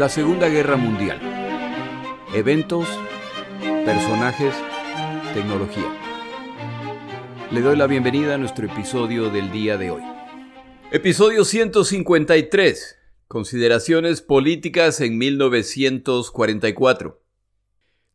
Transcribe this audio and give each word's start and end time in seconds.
La 0.00 0.08
Segunda 0.08 0.48
Guerra 0.48 0.78
Mundial. 0.78 1.20
Eventos, 2.32 2.88
personajes, 3.84 4.54
tecnología. 5.34 5.94
Le 7.50 7.60
doy 7.60 7.76
la 7.76 7.86
bienvenida 7.86 8.36
a 8.36 8.38
nuestro 8.38 8.64
episodio 8.64 9.28
del 9.28 9.52
día 9.52 9.76
de 9.76 9.90
hoy. 9.90 10.00
Episodio 10.90 11.44
153. 11.44 12.96
Consideraciones 13.28 14.22
políticas 14.22 15.02
en 15.02 15.18
1944. 15.18 17.22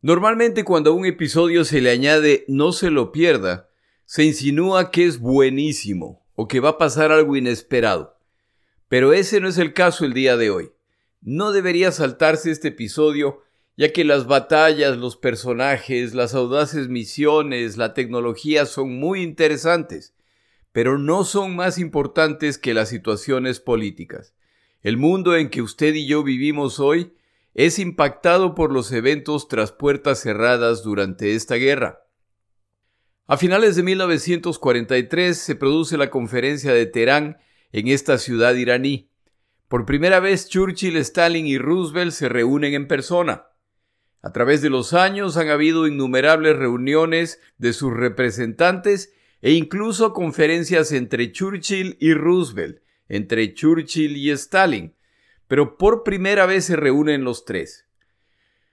Normalmente 0.02 0.64
cuando 0.64 0.90
a 0.90 0.94
un 0.94 1.06
episodio 1.06 1.64
se 1.64 1.80
le 1.80 1.90
añade 1.90 2.44
no 2.48 2.72
se 2.72 2.90
lo 2.90 3.12
pierda, 3.12 3.70
se 4.06 4.24
insinúa 4.24 4.90
que 4.90 5.04
es 5.04 5.20
buenísimo 5.20 6.26
o 6.34 6.48
que 6.48 6.58
va 6.58 6.70
a 6.70 6.78
pasar 6.78 7.12
algo 7.12 7.36
inesperado. 7.36 8.18
Pero 8.88 9.12
ese 9.12 9.40
no 9.40 9.46
es 9.46 9.58
el 9.58 9.72
caso 9.72 10.04
el 10.04 10.14
día 10.14 10.36
de 10.36 10.50
hoy. 10.50 10.72
No 11.20 11.52
debería 11.52 11.92
saltarse 11.92 12.50
este 12.50 12.68
episodio, 12.68 13.42
ya 13.76 13.92
que 13.92 14.04
las 14.04 14.26
batallas, 14.26 14.96
los 14.96 15.16
personajes, 15.16 16.14
las 16.14 16.34
audaces 16.34 16.88
misiones, 16.88 17.76
la 17.76 17.94
tecnología 17.94 18.66
son 18.66 18.98
muy 18.98 19.22
interesantes, 19.22 20.14
pero 20.72 20.98
no 20.98 21.24
son 21.24 21.56
más 21.56 21.78
importantes 21.78 22.58
que 22.58 22.74
las 22.74 22.88
situaciones 22.88 23.60
políticas. 23.60 24.34
El 24.82 24.96
mundo 24.96 25.36
en 25.36 25.50
que 25.50 25.62
usted 25.62 25.94
y 25.94 26.06
yo 26.06 26.22
vivimos 26.22 26.80
hoy 26.80 27.12
es 27.54 27.78
impactado 27.78 28.54
por 28.54 28.70
los 28.70 28.92
eventos 28.92 29.48
tras 29.48 29.72
puertas 29.72 30.20
cerradas 30.20 30.82
durante 30.82 31.34
esta 31.34 31.54
guerra. 31.54 32.06
A 33.26 33.36
finales 33.36 33.74
de 33.74 33.82
1943 33.82 35.36
se 35.36 35.56
produce 35.56 35.96
la 35.96 36.10
conferencia 36.10 36.72
de 36.72 36.86
Teherán 36.86 37.38
en 37.72 37.88
esta 37.88 38.18
ciudad 38.18 38.54
iraní. 38.54 39.10
Por 39.68 39.84
primera 39.84 40.20
vez 40.20 40.48
Churchill, 40.48 40.96
Stalin 40.98 41.46
y 41.46 41.58
Roosevelt 41.58 42.12
se 42.12 42.28
reúnen 42.28 42.74
en 42.74 42.86
persona. 42.86 43.46
A 44.22 44.32
través 44.32 44.62
de 44.62 44.70
los 44.70 44.92
años 44.92 45.36
han 45.36 45.48
habido 45.48 45.88
innumerables 45.88 46.56
reuniones 46.56 47.40
de 47.58 47.72
sus 47.72 47.92
representantes 47.92 49.12
e 49.42 49.52
incluso 49.52 50.12
conferencias 50.12 50.92
entre 50.92 51.32
Churchill 51.32 51.96
y 52.00 52.14
Roosevelt, 52.14 52.80
entre 53.08 53.54
Churchill 53.54 54.16
y 54.16 54.30
Stalin, 54.30 54.94
pero 55.48 55.76
por 55.76 56.04
primera 56.04 56.46
vez 56.46 56.64
se 56.64 56.76
reúnen 56.76 57.24
los 57.24 57.44
tres. 57.44 57.86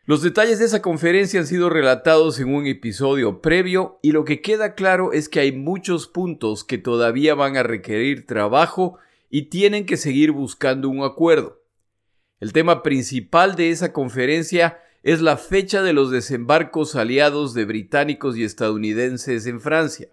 Los 0.05 0.21
detalles 0.21 0.59
de 0.59 0.65
esa 0.65 0.81
conferencia 0.81 1.39
han 1.39 1.47
sido 1.47 1.69
relatados 1.69 2.39
en 2.39 2.53
un 2.53 2.67
episodio 2.67 3.41
previo 3.41 3.99
y 4.03 4.11
lo 4.11 4.25
que 4.25 4.41
queda 4.41 4.75
claro 4.75 5.13
es 5.13 5.29
que 5.29 5.39
hay 5.39 5.53
muchos 5.53 6.07
puntos 6.07 6.63
que 6.63 6.77
todavía 6.77 7.35
van 7.35 7.57
a 7.57 7.63
requerir 7.63 8.27
trabajo 8.27 8.99
y 9.35 9.49
tienen 9.49 9.87
que 9.87 9.97
seguir 9.97 10.31
buscando 10.31 10.87
un 10.89 11.03
acuerdo. 11.03 11.63
El 12.39 12.53
tema 12.53 12.83
principal 12.83 13.55
de 13.55 13.71
esa 13.71 13.91
conferencia 13.91 14.79
es 15.01 15.23
la 15.23 15.37
fecha 15.37 15.81
de 15.81 15.91
los 15.91 16.11
desembarcos 16.11 16.95
aliados 16.95 17.55
de 17.55 17.65
británicos 17.65 18.37
y 18.37 18.43
estadounidenses 18.43 19.47
en 19.47 19.59
Francia. 19.59 20.09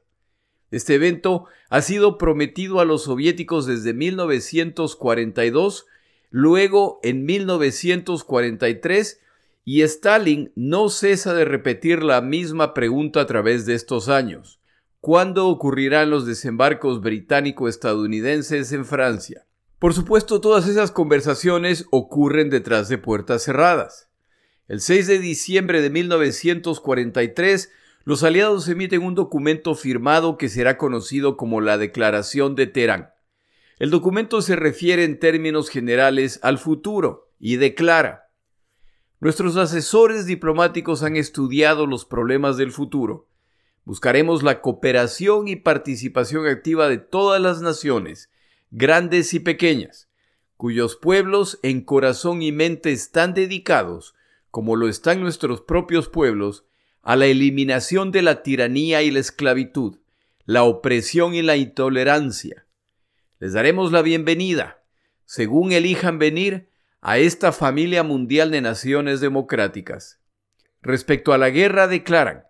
Este 0.71 0.95
evento 0.95 1.45
ha 1.69 1.83
sido 1.83 2.17
prometido 2.17 2.81
a 2.81 2.87
los 2.87 3.03
soviéticos 3.05 3.67
desde 3.67 3.93
1942, 3.93 5.85
luego 6.31 6.99
en 7.03 7.27
1943 7.27 9.21
y 9.67 9.83
Stalin 9.83 10.51
no 10.57 10.89
cesa 10.89 11.35
de 11.35 11.45
repetir 11.45 12.03
la 12.03 12.23
misma 12.23 12.73
pregunta 12.73 13.21
a 13.21 13.27
través 13.27 13.67
de 13.67 13.75
estos 13.75 14.09
años. 14.09 14.60
¿Cuándo 15.01 15.49
ocurrirán 15.49 16.11
los 16.11 16.27
desembarcos 16.27 17.01
británico-estadounidenses 17.01 18.71
en 18.73 18.85
Francia? 18.85 19.47
Por 19.79 19.95
supuesto, 19.95 20.43
todas 20.43 20.69
esas 20.69 20.91
conversaciones 20.91 21.87
ocurren 21.91 22.51
detrás 22.51 22.91
de 22.91 22.99
puertas 22.99 23.43
cerradas. 23.43 24.11
El 24.69 24.83
6 24.83 25.07
de 25.07 25.19
diciembre 25.19 25.81
de 25.81 25.89
1943, 25.89 27.73
los 28.05 28.23
aliados 28.25 28.69
emiten 28.69 29.03
un 29.03 29.15
documento 29.15 29.75
firmado 29.75 30.37
que 30.37 30.51
será 30.51 30.77
conocido 30.77 31.39
como 31.39 31.63
la 31.63 31.79
Declaración 31.79 32.55
de 32.55 32.67
Teherán. 32.67 33.09
El 33.79 33.89
documento 33.89 34.43
se 34.43 34.55
refiere 34.55 35.05
en 35.05 35.19
términos 35.19 35.71
generales 35.71 36.41
al 36.43 36.59
futuro 36.59 37.31
y 37.39 37.57
declara 37.57 38.29
Nuestros 39.19 39.57
asesores 39.57 40.27
diplomáticos 40.27 41.03
han 41.03 41.17
estudiado 41.17 41.87
los 41.87 42.05
problemas 42.05 42.59
del 42.59 42.71
futuro. 42.71 43.30
Buscaremos 43.85 44.43
la 44.43 44.61
cooperación 44.61 45.49
y 45.49 45.57
participación 45.57 46.47
activa 46.47 46.89
de 46.89 46.99
todas 46.99 47.41
las 47.41 47.61
naciones, 47.61 48.31
grandes 48.71 49.35
y 49.35 49.41
pequeñas, 49.41 50.09
cuyos 50.57 50.97
pueblos 50.97 51.59
en 51.63 51.81
corazón 51.81 52.43
y 52.43 52.53
mente 52.53 52.93
están 52.93 53.35
dedicados, 53.35 54.15
como 54.51 54.77
lo 54.77 54.89
están 54.89 55.21
nuestros 55.21 55.63
propios 55.63 56.09
pueblos, 56.09 56.65
a 57.03 57.17
la 57.17 57.27
eliminación 57.27 58.13
de 58.13 58.23
la 58.23 58.43
tiranía 58.43 59.03
y 59.03 59.11
la 59.11 59.21
esclavitud, 59.21 59.99
la 60.45 60.65
opresión 60.65 61.35
y 61.35 61.43
la 61.43 61.57
intolerancia. 61.57 62.67
Les 63.39 63.55
daremos 63.55 63.91
la 63.91 64.03
bienvenida, 64.03 64.83
según 65.25 65.73
elijan 65.73 66.19
venir, 66.19 66.69
a 67.01 67.19
esta 67.19 67.53
familia 67.53 68.03
mundial 68.03 68.51
de 68.51 68.61
naciones 68.61 69.21
democráticas. 69.21 70.21
Respecto 70.83 71.33
a 71.33 71.39
la 71.39 71.49
guerra 71.49 71.89
declaran, 71.89 72.45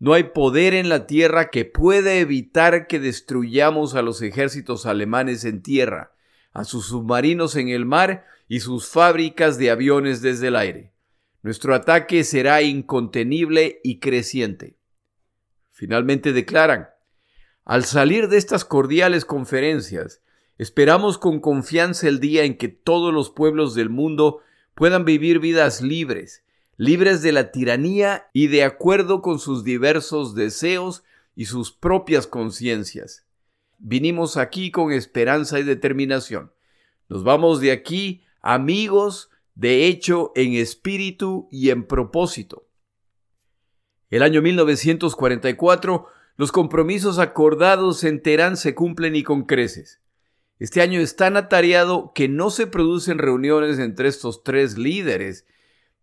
no 0.00 0.14
hay 0.14 0.24
poder 0.24 0.74
en 0.74 0.88
la 0.88 1.06
tierra 1.06 1.50
que 1.50 1.64
pueda 1.64 2.14
evitar 2.14 2.88
que 2.88 2.98
destruyamos 2.98 3.94
a 3.94 4.02
los 4.02 4.20
ejércitos 4.22 4.84
alemanes 4.86 5.44
en 5.44 5.62
tierra, 5.62 6.12
a 6.52 6.64
sus 6.64 6.86
submarinos 6.86 7.54
en 7.54 7.68
el 7.68 7.86
mar 7.86 8.26
y 8.48 8.58
sus 8.58 8.88
fábricas 8.88 9.56
de 9.56 9.70
aviones 9.70 10.22
desde 10.22 10.48
el 10.48 10.56
aire. 10.56 10.92
Nuestro 11.42 11.74
ataque 11.76 12.24
será 12.24 12.62
incontenible 12.62 13.80
y 13.84 14.00
creciente. 14.00 14.76
Finalmente 15.70 16.32
declaran, 16.32 16.88
al 17.64 17.84
salir 17.84 18.28
de 18.28 18.38
estas 18.38 18.64
cordiales 18.64 19.24
conferencias, 19.24 20.20
Esperamos 20.60 21.16
con 21.16 21.40
confianza 21.40 22.06
el 22.06 22.20
día 22.20 22.44
en 22.44 22.58
que 22.58 22.68
todos 22.68 23.14
los 23.14 23.30
pueblos 23.30 23.74
del 23.74 23.88
mundo 23.88 24.42
puedan 24.74 25.06
vivir 25.06 25.38
vidas 25.38 25.80
libres, 25.80 26.44
libres 26.80 27.20
de 27.20 27.32
la 27.32 27.52
tiranía 27.52 28.30
y 28.32 28.46
de 28.46 28.64
acuerdo 28.64 29.20
con 29.20 29.38
sus 29.38 29.64
diversos 29.64 30.34
deseos 30.34 31.04
y 31.36 31.44
sus 31.44 31.72
propias 31.72 32.26
conciencias. 32.26 33.26
Vinimos 33.76 34.38
aquí 34.38 34.70
con 34.70 34.90
esperanza 34.90 35.60
y 35.60 35.62
determinación. 35.62 36.54
Nos 37.10 37.22
vamos 37.22 37.60
de 37.60 37.72
aquí 37.72 38.22
amigos, 38.40 39.28
de 39.54 39.88
hecho, 39.88 40.32
en 40.34 40.54
espíritu 40.54 41.48
y 41.50 41.68
en 41.68 41.84
propósito. 41.84 42.66
El 44.08 44.22
año 44.22 44.40
1944, 44.40 46.06
los 46.38 46.50
compromisos 46.50 47.18
acordados 47.18 48.04
en 48.04 48.22
Teherán 48.22 48.56
se 48.56 48.74
cumplen 48.74 49.16
y 49.16 49.22
con 49.22 49.42
creces. 49.42 50.00
Este 50.58 50.80
año 50.80 51.00
es 51.00 51.14
tan 51.14 51.36
atareado 51.36 52.12
que 52.14 52.26
no 52.26 52.48
se 52.48 52.66
producen 52.66 53.18
reuniones 53.18 53.78
entre 53.78 54.08
estos 54.08 54.42
tres 54.42 54.78
líderes, 54.78 55.44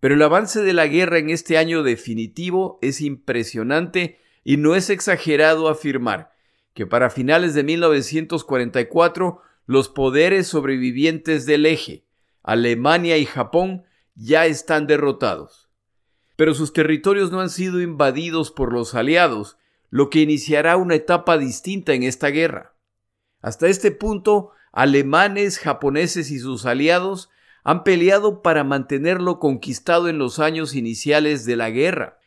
pero 0.07 0.15
el 0.15 0.21
avance 0.21 0.61
de 0.61 0.71
la 0.71 0.87
guerra 0.87 1.17
en 1.17 1.29
este 1.29 1.57
año 1.57 1.83
definitivo 1.83 2.79
es 2.81 3.01
impresionante 3.01 4.21
y 4.45 4.55
no 4.55 4.73
es 4.73 4.89
exagerado 4.89 5.67
afirmar 5.67 6.31
que 6.73 6.87
para 6.87 7.09
finales 7.09 7.53
de 7.53 7.65
1944 7.65 9.41
los 9.65 9.89
poderes 9.89 10.47
sobrevivientes 10.47 11.45
del 11.45 11.65
eje, 11.65 12.05
Alemania 12.41 13.17
y 13.17 13.25
Japón, 13.25 13.83
ya 14.15 14.45
están 14.45 14.87
derrotados. 14.87 15.67
Pero 16.37 16.53
sus 16.53 16.71
territorios 16.71 17.29
no 17.29 17.41
han 17.41 17.49
sido 17.49 17.81
invadidos 17.81 18.49
por 18.49 18.71
los 18.71 18.95
aliados, 18.95 19.57
lo 19.89 20.09
que 20.09 20.21
iniciará 20.21 20.77
una 20.77 20.95
etapa 20.95 21.37
distinta 21.37 21.91
en 21.91 22.03
esta 22.03 22.29
guerra. 22.29 22.77
Hasta 23.41 23.67
este 23.67 23.91
punto, 23.91 24.51
alemanes, 24.71 25.59
japoneses 25.59 26.31
y 26.31 26.39
sus 26.39 26.65
aliados 26.65 27.29
han 27.67 27.83
peleado 27.83 28.41
para 28.41 28.63
mantenerlo 28.63 29.39
conquistado 29.39 30.07
en 30.07 30.17
los 30.17 30.39
años 30.39 30.73
iniciales 30.73 31.43
de 31.43 31.57
la 31.57 31.69
guerra. 31.69 32.17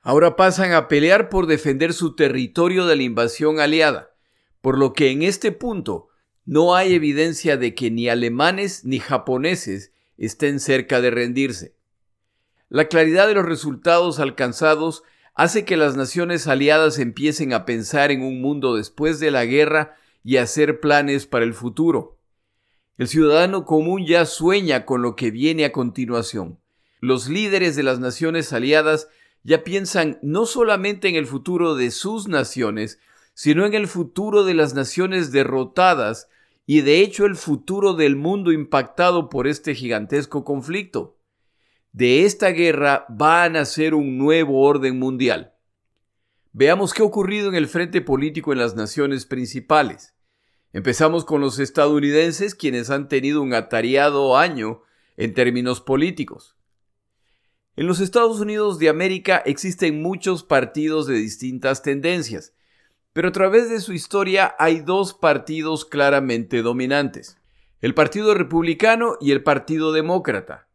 Ahora 0.00 0.36
pasan 0.36 0.72
a 0.72 0.88
pelear 0.88 1.28
por 1.28 1.46
defender 1.46 1.92
su 1.92 2.14
territorio 2.14 2.86
de 2.86 2.96
la 2.96 3.02
invasión 3.02 3.60
aliada, 3.60 4.14
por 4.62 4.78
lo 4.78 4.94
que 4.94 5.10
en 5.10 5.22
este 5.22 5.52
punto 5.52 6.08
no 6.46 6.74
hay 6.74 6.94
evidencia 6.94 7.58
de 7.58 7.74
que 7.74 7.90
ni 7.90 8.08
alemanes 8.08 8.86
ni 8.86 8.98
japoneses 8.98 9.92
estén 10.16 10.60
cerca 10.60 11.02
de 11.02 11.10
rendirse. 11.10 11.76
La 12.70 12.88
claridad 12.88 13.28
de 13.28 13.34
los 13.34 13.44
resultados 13.44 14.18
alcanzados 14.18 15.02
hace 15.34 15.66
que 15.66 15.76
las 15.76 15.94
naciones 15.94 16.46
aliadas 16.46 16.98
empiecen 16.98 17.52
a 17.52 17.66
pensar 17.66 18.10
en 18.10 18.22
un 18.22 18.40
mundo 18.40 18.76
después 18.76 19.20
de 19.20 19.30
la 19.30 19.44
guerra 19.44 19.94
y 20.24 20.38
hacer 20.38 20.80
planes 20.80 21.26
para 21.26 21.44
el 21.44 21.52
futuro. 21.52 22.15
El 22.98 23.08
ciudadano 23.08 23.66
común 23.66 24.06
ya 24.06 24.24
sueña 24.24 24.86
con 24.86 25.02
lo 25.02 25.16
que 25.16 25.30
viene 25.30 25.66
a 25.66 25.72
continuación. 25.72 26.58
Los 27.00 27.28
líderes 27.28 27.76
de 27.76 27.82
las 27.82 28.00
naciones 28.00 28.54
aliadas 28.54 29.08
ya 29.42 29.64
piensan 29.64 30.18
no 30.22 30.46
solamente 30.46 31.08
en 31.08 31.14
el 31.14 31.26
futuro 31.26 31.74
de 31.74 31.90
sus 31.90 32.26
naciones, 32.26 32.98
sino 33.34 33.66
en 33.66 33.74
el 33.74 33.86
futuro 33.86 34.44
de 34.44 34.54
las 34.54 34.74
naciones 34.74 35.30
derrotadas 35.30 36.28
y 36.64 36.80
de 36.80 37.00
hecho 37.00 37.26
el 37.26 37.36
futuro 37.36 37.92
del 37.92 38.16
mundo 38.16 38.50
impactado 38.50 39.28
por 39.28 39.46
este 39.46 39.74
gigantesco 39.74 40.44
conflicto. 40.44 41.12
de 41.92 42.26
esta 42.26 42.50
guerra 42.50 43.06
va 43.10 43.44
a 43.44 43.48
nacer 43.48 43.94
un 43.94 44.18
nuevo 44.18 44.60
orden 44.60 44.98
mundial. 44.98 45.54
Veamos 46.52 46.92
qué 46.92 47.02
ha 47.02 47.06
ocurrido 47.06 47.48
en 47.48 47.54
el 47.54 47.68
frente 47.68 48.02
político 48.02 48.52
en 48.52 48.58
las 48.58 48.74
naciones 48.74 49.24
principales. 49.24 50.15
Empezamos 50.76 51.24
con 51.24 51.40
los 51.40 51.58
estadounidenses, 51.58 52.54
quienes 52.54 52.90
han 52.90 53.08
tenido 53.08 53.40
un 53.40 53.54
atareado 53.54 54.36
año 54.36 54.82
en 55.16 55.32
términos 55.32 55.80
políticos. 55.80 56.54
En 57.76 57.86
los 57.86 57.98
Estados 57.98 58.40
Unidos 58.40 58.78
de 58.78 58.90
América 58.90 59.38
existen 59.46 60.02
muchos 60.02 60.42
partidos 60.42 61.06
de 61.06 61.14
distintas 61.14 61.80
tendencias, 61.80 62.52
pero 63.14 63.28
a 63.28 63.32
través 63.32 63.70
de 63.70 63.80
su 63.80 63.94
historia 63.94 64.54
hay 64.58 64.80
dos 64.80 65.14
partidos 65.14 65.86
claramente 65.86 66.60
dominantes, 66.60 67.38
el 67.80 67.94
Partido 67.94 68.34
Republicano 68.34 69.16
y 69.18 69.32
el 69.32 69.42
Partido 69.42 69.92
Demócrata. 69.92 70.68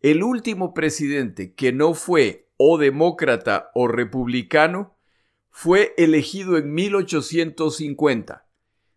El 0.00 0.22
último 0.22 0.72
presidente 0.72 1.52
que 1.52 1.74
no 1.74 1.92
fue 1.92 2.48
o 2.56 2.78
demócrata 2.78 3.70
o 3.74 3.86
republicano 3.86 4.96
fue 5.50 5.92
elegido 5.98 6.56
en 6.56 6.72
1850. 6.72 8.46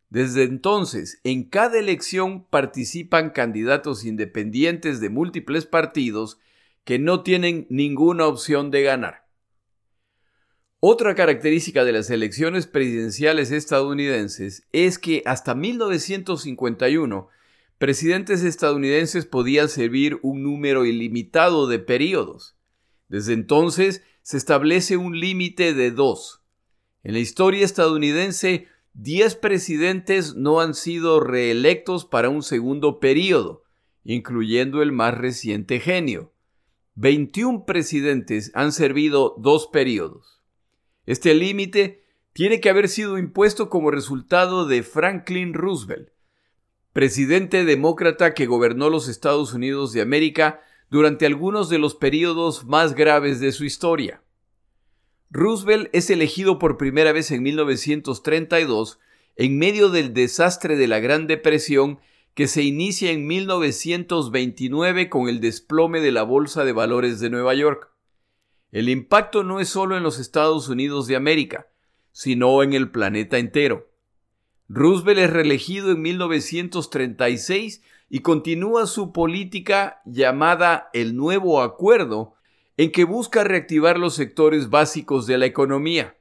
Desde 0.10 0.44
entonces, 0.44 1.20
en 1.24 1.44
cada 1.44 1.80
elección 1.80 2.46
participan 2.46 3.32
candidatos 3.32 4.06
independientes 4.06 5.00
de 5.00 5.10
múltiples 5.10 5.66
partidos 5.66 6.40
que 6.84 7.00
no 7.00 7.24
tienen 7.24 7.66
ninguna 7.70 8.28
opción 8.28 8.72
de 8.72 8.84
ganar. 8.84 9.26
Otra 10.80 11.16
característica 11.16 11.84
de 11.84 11.92
las 11.92 12.12
elecciones 12.12 12.68
presidenciales 12.68 13.52
estadounidenses 13.52 14.68
es 14.72 15.00
que 15.00 15.24
hasta 15.26 15.56
1951 15.56 17.28
presidentes 17.80 18.44
estadounidenses 18.44 19.26
podían 19.26 19.68
servir 19.68 20.20
un 20.22 20.44
número 20.44 20.86
ilimitado 20.86 21.68
de 21.68 21.80
periodos. 21.80 22.56
Desde 23.10 23.34
entonces 23.34 24.04
se 24.22 24.38
establece 24.38 24.96
un 24.96 25.20
límite 25.20 25.74
de 25.74 25.90
dos. 25.92 26.44
En 27.04 27.14
la 27.14 27.20
historia 27.20 27.66
estadounidense, 27.66 28.68
10 28.98 29.36
presidentes 29.36 30.36
no 30.36 30.62
han 30.62 30.74
sido 30.74 31.20
reelectos 31.20 32.06
para 32.06 32.30
un 32.30 32.42
segundo 32.42 33.02
periodo, 33.02 33.64
incluyendo 34.06 34.82
el 34.82 34.94
más 34.94 35.18
reciente 35.18 35.82
genio. 35.82 36.32
21 36.96 37.66
presidentes 37.66 38.52
han 38.54 38.72
servido 38.72 39.36
dos 39.38 39.68
periodos. 39.68 40.42
Este 41.06 41.34
límite 41.34 42.06
tiene 42.32 42.62
que 42.62 42.70
haber 42.70 42.88
sido 42.88 43.18
impuesto 43.18 43.70
como 43.70 43.92
resultado 43.92 44.66
de 44.66 44.82
Franklin 44.82 45.54
Roosevelt, 45.54 46.12
presidente 46.94 47.66
demócrata 47.66 48.34
que 48.34 48.46
gobernó 48.46 48.90
los 48.90 49.10
Estados 49.10 49.54
Unidos 49.54 49.92
de 49.92 50.02
América 50.02 50.62
durante 50.90 51.26
algunos 51.26 51.68
de 51.68 51.80
los 51.80 51.96
periodos 51.96 52.64
más 52.64 52.96
graves 52.96 53.42
de 53.42 53.52
su 53.52 53.66
historia. 53.66 54.22
Roosevelt 55.30 55.90
es 55.94 56.10
elegido 56.10 56.60
por 56.60 56.78
primera 56.78 57.12
vez 57.12 57.32
en 57.32 57.44
1932 57.44 59.00
en 59.36 59.58
medio 59.58 59.90
del 59.90 60.14
desastre 60.14 60.78
de 60.78 60.88
la 60.88 61.00
Gran 61.00 61.28
Depresión 61.28 62.00
que 62.34 62.48
se 62.48 62.64
inicia 62.64 63.12
en 63.12 63.28
1929 63.28 65.10
con 65.10 65.30
el 65.30 65.40
desplome 65.40 66.02
de 66.02 66.12
la 66.12 66.24
Bolsa 66.24 66.66
de 66.66 66.74
Valores 66.74 67.20
de 67.20 67.30
Nueva 67.30 67.54
York. 67.54 67.92
El 68.72 68.90
impacto 68.90 69.44
no 69.44 69.60
es 69.60 69.70
solo 69.70 69.96
en 69.96 70.04
los 70.04 70.20
Estados 70.20 70.68
Unidos 70.68 71.08
de 71.08 71.16
América, 71.16 71.68
sino 72.12 72.62
en 72.62 72.74
el 72.74 72.92
planeta 72.92 73.38
entero. 73.38 73.90
Roosevelt 74.68 75.20
es 75.20 75.30
reelegido 75.30 75.92
en 75.92 76.02
1936 76.02 77.82
y 78.10 78.20
continúa 78.20 78.88
su 78.88 79.14
política 79.14 80.02
llamada 80.06 80.90
el 80.94 81.16
Nuevo 81.16 81.62
Acuerdo, 81.62 82.35
en 82.78 82.92
que 82.92 83.04
busca 83.04 83.44
reactivar 83.44 83.98
los 83.98 84.16
sectores 84.16 84.70
básicos 84.70 85.28
de 85.28 85.38
la 85.38 85.46
economía. 85.46 86.18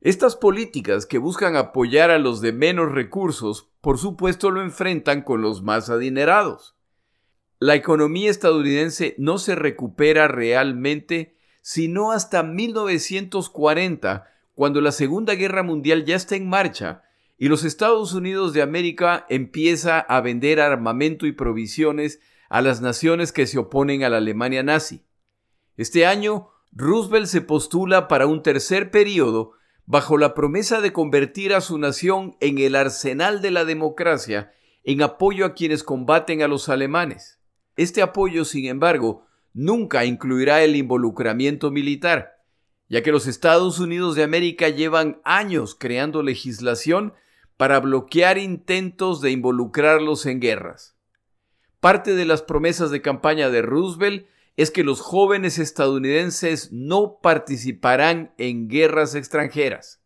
Estas 0.00 0.34
políticas 0.34 1.06
que 1.06 1.18
buscan 1.18 1.54
apoyar 1.56 2.10
a 2.10 2.18
los 2.18 2.40
de 2.40 2.52
menos 2.52 2.90
recursos, 2.92 3.70
por 3.80 3.98
supuesto 3.98 4.50
lo 4.50 4.62
enfrentan 4.62 5.22
con 5.22 5.42
los 5.42 5.62
más 5.62 5.90
adinerados. 5.90 6.76
La 7.60 7.76
economía 7.76 8.30
estadounidense 8.30 9.14
no 9.18 9.38
se 9.38 9.54
recupera 9.54 10.26
realmente 10.26 11.36
sino 11.62 12.10
hasta 12.10 12.42
1940, 12.42 14.26
cuando 14.54 14.80
la 14.80 14.92
Segunda 14.92 15.34
Guerra 15.34 15.62
Mundial 15.62 16.04
ya 16.04 16.16
está 16.16 16.36
en 16.36 16.48
marcha 16.48 17.04
y 17.38 17.48
los 17.48 17.64
Estados 17.64 18.12
Unidos 18.12 18.52
de 18.52 18.62
América 18.62 19.26
empieza 19.28 19.98
a 19.98 20.20
vender 20.20 20.60
armamento 20.60 21.26
y 21.26 21.32
provisiones 21.32 22.20
a 22.50 22.60
las 22.60 22.80
naciones 22.80 23.32
que 23.32 23.46
se 23.46 23.58
oponen 23.58 24.04
a 24.04 24.10
la 24.10 24.18
Alemania 24.18 24.62
nazi. 24.62 25.02
Este 25.76 26.06
año, 26.06 26.50
Roosevelt 26.72 27.26
se 27.26 27.40
postula 27.40 28.08
para 28.08 28.26
un 28.26 28.42
tercer 28.42 28.90
periodo 28.90 29.52
bajo 29.86 30.16
la 30.16 30.34
promesa 30.34 30.80
de 30.80 30.92
convertir 30.92 31.54
a 31.54 31.60
su 31.60 31.78
nación 31.78 32.36
en 32.40 32.58
el 32.58 32.76
arsenal 32.76 33.42
de 33.42 33.50
la 33.50 33.64
democracia 33.64 34.52
en 34.84 35.02
apoyo 35.02 35.46
a 35.46 35.54
quienes 35.54 35.82
combaten 35.82 36.42
a 36.42 36.48
los 36.48 36.68
alemanes. 36.68 37.40
Este 37.76 38.02
apoyo, 38.02 38.44
sin 38.44 38.66
embargo, 38.66 39.26
nunca 39.54 40.04
incluirá 40.04 40.62
el 40.62 40.76
involucramiento 40.76 41.70
militar, 41.70 42.36
ya 42.88 43.02
que 43.02 43.12
los 43.12 43.26
Estados 43.26 43.78
Unidos 43.78 44.14
de 44.14 44.24
América 44.24 44.68
llevan 44.68 45.20
años 45.24 45.74
creando 45.78 46.22
legislación 46.22 47.14
para 47.56 47.80
bloquear 47.80 48.38
intentos 48.38 49.20
de 49.20 49.30
involucrarlos 49.30 50.26
en 50.26 50.40
guerras. 50.40 50.96
Parte 51.80 52.14
de 52.14 52.24
las 52.24 52.42
promesas 52.42 52.90
de 52.90 53.02
campaña 53.02 53.50
de 53.50 53.62
Roosevelt 53.62 54.26
es 54.56 54.70
que 54.70 54.84
los 54.84 55.00
jóvenes 55.00 55.58
estadounidenses 55.58 56.72
no 56.72 57.18
participarán 57.22 58.34
en 58.36 58.68
guerras 58.68 59.14
extranjeras. 59.14 60.02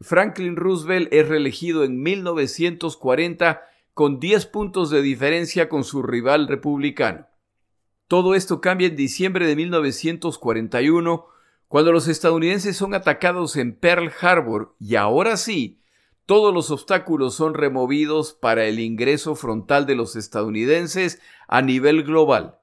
Franklin 0.00 0.56
Roosevelt 0.56 1.12
es 1.12 1.28
reelegido 1.28 1.84
en 1.84 2.02
1940 2.02 3.62
con 3.94 4.20
10 4.20 4.46
puntos 4.46 4.90
de 4.90 5.00
diferencia 5.00 5.68
con 5.68 5.84
su 5.84 6.02
rival 6.02 6.48
republicano. 6.48 7.26
Todo 8.08 8.34
esto 8.34 8.60
cambia 8.60 8.88
en 8.88 8.96
diciembre 8.96 9.46
de 9.46 9.56
1941, 9.56 11.26
cuando 11.68 11.92
los 11.92 12.08
estadounidenses 12.08 12.76
son 12.76 12.94
atacados 12.94 13.56
en 13.56 13.74
Pearl 13.74 14.12
Harbor 14.20 14.74
y 14.78 14.96
ahora 14.96 15.38
sí, 15.38 15.80
todos 16.26 16.52
los 16.52 16.70
obstáculos 16.70 17.34
son 17.34 17.54
removidos 17.54 18.34
para 18.34 18.66
el 18.66 18.80
ingreso 18.80 19.34
frontal 19.34 19.86
de 19.86 19.94
los 19.94 20.14
estadounidenses 20.14 21.20
a 21.48 21.62
nivel 21.62 22.02
global 22.02 22.58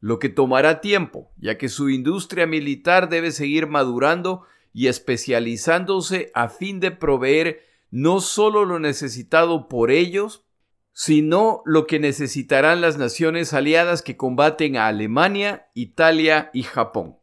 lo 0.00 0.18
que 0.18 0.28
tomará 0.28 0.80
tiempo, 0.80 1.30
ya 1.38 1.56
que 1.56 1.68
su 1.68 1.90
industria 1.90 2.46
militar 2.46 3.08
debe 3.08 3.30
seguir 3.32 3.66
madurando 3.66 4.44
y 4.72 4.88
especializándose 4.88 6.30
a 6.34 6.48
fin 6.48 6.80
de 6.80 6.90
proveer 6.90 7.62
no 7.90 8.20
solo 8.20 8.64
lo 8.64 8.78
necesitado 8.80 9.68
por 9.68 9.90
ellos, 9.90 10.44
sino 10.92 11.62
lo 11.64 11.86
que 11.86 11.98
necesitarán 11.98 12.80
las 12.80 12.98
naciones 12.98 13.52
aliadas 13.52 14.02
que 14.02 14.16
combaten 14.16 14.76
a 14.76 14.88
Alemania, 14.88 15.68
Italia 15.74 16.50
y 16.52 16.64
Japón. 16.64 17.16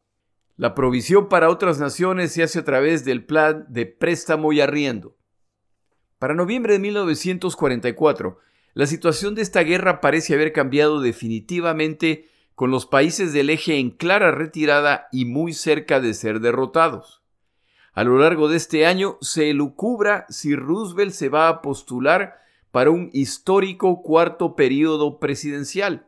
La 0.57 0.75
provisión 0.75 1.27
para 1.27 1.49
otras 1.49 1.79
naciones 1.79 2.33
se 2.33 2.43
hace 2.43 2.59
a 2.59 2.63
través 2.63 3.03
del 3.03 3.25
plan 3.25 3.65
de 3.69 3.85
préstamo 3.85 4.53
y 4.53 4.61
arriendo. 4.61 5.17
Para 6.19 6.35
noviembre 6.35 6.73
de 6.73 6.79
1944, 6.79 8.37
la 8.73 8.85
situación 8.85 9.35
de 9.35 9.41
esta 9.41 9.63
guerra 9.63 10.01
parece 10.01 10.33
haber 10.35 10.53
cambiado 10.53 11.01
definitivamente 11.01 12.29
con 12.55 12.71
los 12.71 12.85
países 12.85 13.33
del 13.33 13.49
eje 13.49 13.77
en 13.77 13.91
clara 13.91 14.31
retirada 14.31 15.07
y 15.11 15.25
muy 15.25 15.53
cerca 15.53 15.99
de 15.99 16.13
ser 16.13 16.39
derrotados. 16.39 17.21
A 17.93 18.03
lo 18.03 18.17
largo 18.17 18.47
de 18.47 18.57
este 18.57 18.85
año 18.85 19.17
se 19.21 19.49
elucubra 19.49 20.25
si 20.29 20.55
Roosevelt 20.55 21.13
se 21.13 21.29
va 21.29 21.49
a 21.49 21.61
postular 21.61 22.39
para 22.71 22.89
un 22.89 23.09
histórico 23.13 24.01
cuarto 24.01 24.55
periodo 24.55 25.19
presidencial. 25.19 26.07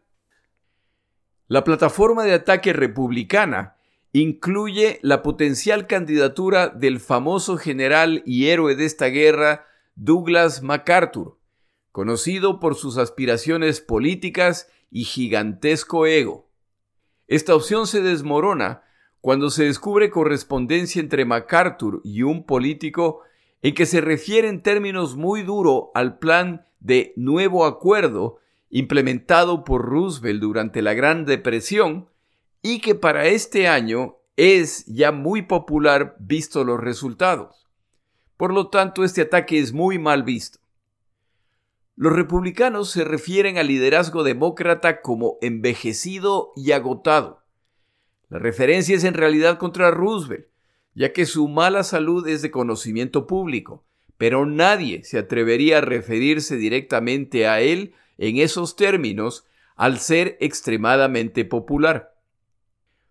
La 1.47 1.63
plataforma 1.63 2.23
de 2.23 2.33
ataque 2.33 2.71
republicana 2.71 3.75
incluye 4.13 4.99
la 5.01 5.23
potencial 5.23 5.87
candidatura 5.87 6.69
del 6.69 6.99
famoso 6.99 7.57
general 7.57 8.23
y 8.25 8.47
héroe 8.47 8.75
de 8.75 8.85
esta 8.85 9.07
guerra, 9.07 9.65
Douglas 9.95 10.61
MacArthur, 10.61 11.37
conocido 11.91 12.59
por 12.59 12.75
sus 12.75 12.97
aspiraciones 12.97 13.81
políticas 13.81 14.69
y 14.93 15.05
gigantesco 15.05 16.05
ego. 16.05 16.47
Esta 17.27 17.55
opción 17.55 17.87
se 17.87 18.01
desmorona 18.01 18.83
cuando 19.21 19.49
se 19.49 19.65
descubre 19.65 20.11
correspondencia 20.11 21.01
entre 21.01 21.25
MacArthur 21.25 21.99
y 22.03 22.21
un 22.21 22.45
político 22.45 23.21
en 23.63 23.73
que 23.73 23.87
se 23.87 24.01
refiere 24.01 24.47
en 24.47 24.61
términos 24.61 25.15
muy 25.15 25.41
duros 25.41 25.85
al 25.95 26.19
plan 26.19 26.67
de 26.79 27.11
nuevo 27.15 27.65
acuerdo 27.65 28.37
implementado 28.69 29.63
por 29.63 29.83
Roosevelt 29.83 30.39
durante 30.39 30.83
la 30.83 30.93
Gran 30.93 31.25
Depresión 31.25 32.09
y 32.61 32.79
que 32.79 32.93
para 32.93 33.25
este 33.25 33.67
año 33.67 34.17
es 34.37 34.85
ya 34.85 35.11
muy 35.11 35.41
popular 35.41 36.15
visto 36.19 36.63
los 36.63 36.79
resultados. 36.79 37.67
Por 38.37 38.53
lo 38.53 38.69
tanto, 38.69 39.03
este 39.03 39.21
ataque 39.21 39.57
es 39.57 39.73
muy 39.73 39.97
mal 39.97 40.21
visto. 40.21 40.59
Los 41.95 42.13
republicanos 42.13 42.89
se 42.89 43.03
refieren 43.03 43.57
al 43.57 43.67
liderazgo 43.67 44.23
demócrata 44.23 45.01
como 45.01 45.37
envejecido 45.41 46.51
y 46.55 46.71
agotado. 46.71 47.43
La 48.29 48.39
referencia 48.39 48.95
es 48.95 49.03
en 49.03 49.13
realidad 49.13 49.59
contra 49.59 49.91
Roosevelt, 49.91 50.47
ya 50.95 51.13
que 51.13 51.27
su 51.27 51.47
mala 51.47 51.83
salud 51.83 52.27
es 52.27 52.41
de 52.41 52.49
conocimiento 52.49 53.27
público, 53.27 53.85
pero 54.17 54.47
nadie 54.47 55.03
se 55.03 55.19
atrevería 55.19 55.79
a 55.79 55.81
referirse 55.81 56.55
directamente 56.57 57.47
a 57.47 57.61
él 57.61 57.93
en 58.17 58.37
esos 58.37 58.75
términos 58.75 59.45
al 59.75 59.99
ser 59.99 60.37
extremadamente 60.39 61.45
popular. 61.45 62.15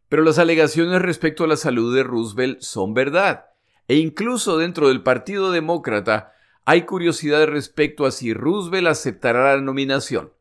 Pero 0.09 0.23
las 0.25 0.39
alegaciones 0.39 1.01
respecto 1.03 1.45
a 1.45 1.47
la 1.47 1.57
salud 1.57 1.95
de 1.95 2.03
Roosevelt 2.03 2.61
son 2.61 2.95
verdad, 2.95 3.47
e 3.87 3.97
incluso 3.97 4.59
dentro 4.59 4.89
del 4.89 5.03
Partido 5.03 5.53
Demócrata 5.53 6.32
hay 6.65 6.83
curiosidad 6.83 7.47
respecto 7.47 8.07
a 8.07 8.11
si 8.11 8.35
Roosevelt 8.35 8.87
aceptará 8.87 9.57
la 9.57 9.63
nominación. 9.63 10.33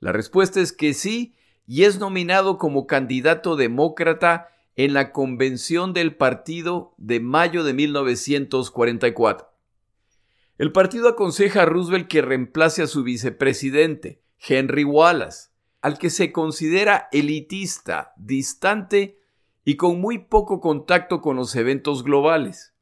La 0.00 0.12
respuesta 0.12 0.60
es 0.60 0.72
que 0.72 0.94
sí, 0.94 1.34
y 1.66 1.84
es 1.84 1.98
nominado 1.98 2.58
como 2.58 2.86
candidato 2.86 3.56
demócrata 3.56 4.48
en 4.76 4.94
la 4.94 5.12
convención 5.12 5.92
del 5.92 6.14
partido 6.14 6.94
de 6.98 7.20
mayo 7.20 7.64
de 7.64 7.74
1944. 7.74 9.48
El 10.58 10.72
partido 10.72 11.08
aconseja 11.08 11.62
a 11.62 11.66
Roosevelt 11.66 12.08
que 12.08 12.22
reemplace 12.22 12.82
a 12.82 12.86
su 12.86 13.02
vicepresidente, 13.02 14.22
Henry 14.38 14.84
Wallace, 14.84 15.50
al 15.82 15.98
que 15.98 16.10
se 16.10 16.32
considera 16.32 17.08
elitista, 17.12 18.12
distante 18.16 19.18
y 19.64 19.76
con 19.76 20.00
muy 20.00 20.18
poco 20.18 20.60
contacto 20.60 21.20
con 21.20 21.36
los 21.36 21.54
eventos 21.54 22.02
globales. 22.02 22.74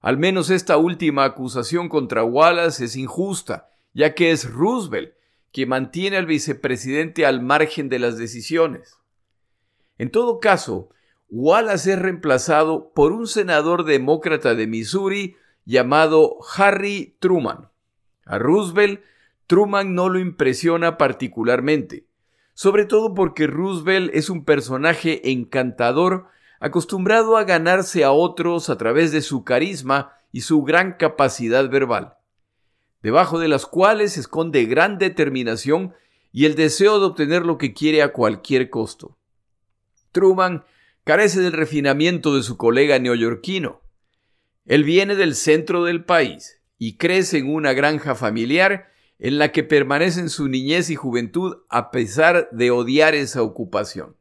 Al 0.00 0.16
menos 0.16 0.50
esta 0.50 0.76
última 0.78 1.24
acusación 1.24 1.88
contra 1.88 2.24
Wallace 2.24 2.86
es 2.86 2.96
injusta, 2.96 3.70
ya 3.92 4.14
que 4.14 4.30
es 4.30 4.50
Roosevelt 4.50 5.14
quien 5.52 5.68
mantiene 5.68 6.16
al 6.16 6.26
vicepresidente 6.26 7.26
al 7.26 7.42
margen 7.42 7.88
de 7.88 7.98
las 7.98 8.16
decisiones. 8.16 8.98
En 9.98 10.10
todo 10.10 10.38
caso, 10.38 10.90
Wallace 11.28 11.92
es 11.92 11.98
reemplazado 11.98 12.92
por 12.94 13.12
un 13.12 13.26
senador 13.26 13.84
demócrata 13.84 14.54
de 14.54 14.66
Missouri 14.66 15.36
llamado 15.64 16.38
Harry 16.56 17.16
Truman. 17.20 17.68
A 18.24 18.38
Roosevelt, 18.38 19.02
Truman 19.46 19.94
no 19.94 20.08
lo 20.08 20.20
impresiona 20.20 20.96
particularmente, 20.96 22.06
sobre 22.54 22.84
todo 22.84 23.14
porque 23.14 23.46
Roosevelt 23.48 24.10
es 24.14 24.30
un 24.30 24.44
personaje 24.44 25.32
encantador 25.32 26.28
acostumbrado 26.60 27.36
a 27.36 27.44
ganarse 27.44 28.04
a 28.04 28.12
otros 28.12 28.68
a 28.68 28.76
través 28.76 29.10
de 29.12 29.22
su 29.22 29.44
carisma 29.44 30.12
y 30.30 30.42
su 30.42 30.62
gran 30.62 30.92
capacidad 30.92 31.68
verbal, 31.68 32.14
debajo 33.02 33.38
de 33.38 33.48
las 33.48 33.66
cuales 33.66 34.12
se 34.12 34.20
esconde 34.20 34.66
gran 34.66 34.98
determinación 34.98 35.94
y 36.32 36.44
el 36.44 36.54
deseo 36.54 37.00
de 37.00 37.06
obtener 37.06 37.44
lo 37.44 37.58
que 37.58 37.72
quiere 37.72 38.02
a 38.02 38.12
cualquier 38.12 38.70
costo. 38.70 39.16
Truman 40.12 40.64
carece 41.04 41.40
del 41.40 41.52
refinamiento 41.52 42.36
de 42.36 42.42
su 42.42 42.56
colega 42.56 42.98
neoyorquino. 42.98 43.80
Él 44.66 44.84
viene 44.84 45.16
del 45.16 45.34
centro 45.34 45.84
del 45.84 46.04
país 46.04 46.60
y 46.78 46.98
crece 46.98 47.38
en 47.38 47.52
una 47.52 47.72
granja 47.72 48.14
familiar 48.14 48.90
en 49.18 49.38
la 49.38 49.50
que 49.50 49.64
permanece 49.64 50.20
en 50.20 50.28
su 50.28 50.48
niñez 50.48 50.90
y 50.90 50.94
juventud 50.94 51.58
a 51.68 51.90
pesar 51.90 52.48
de 52.52 52.70
odiar 52.70 53.14
esa 53.14 53.42
ocupación. 53.42 54.19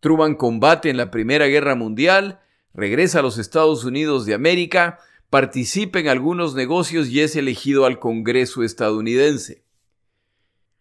Truman 0.00 0.36
combate 0.36 0.90
en 0.90 0.96
la 0.96 1.10
Primera 1.10 1.46
Guerra 1.46 1.74
Mundial, 1.74 2.40
regresa 2.72 3.18
a 3.18 3.22
los 3.22 3.38
Estados 3.38 3.84
Unidos 3.84 4.26
de 4.26 4.34
América, 4.34 4.98
participa 5.28 5.98
en 5.98 6.08
algunos 6.08 6.54
negocios 6.54 7.08
y 7.08 7.20
es 7.20 7.34
elegido 7.34 7.84
al 7.84 7.98
Congreso 7.98 8.62
estadounidense. 8.62 9.64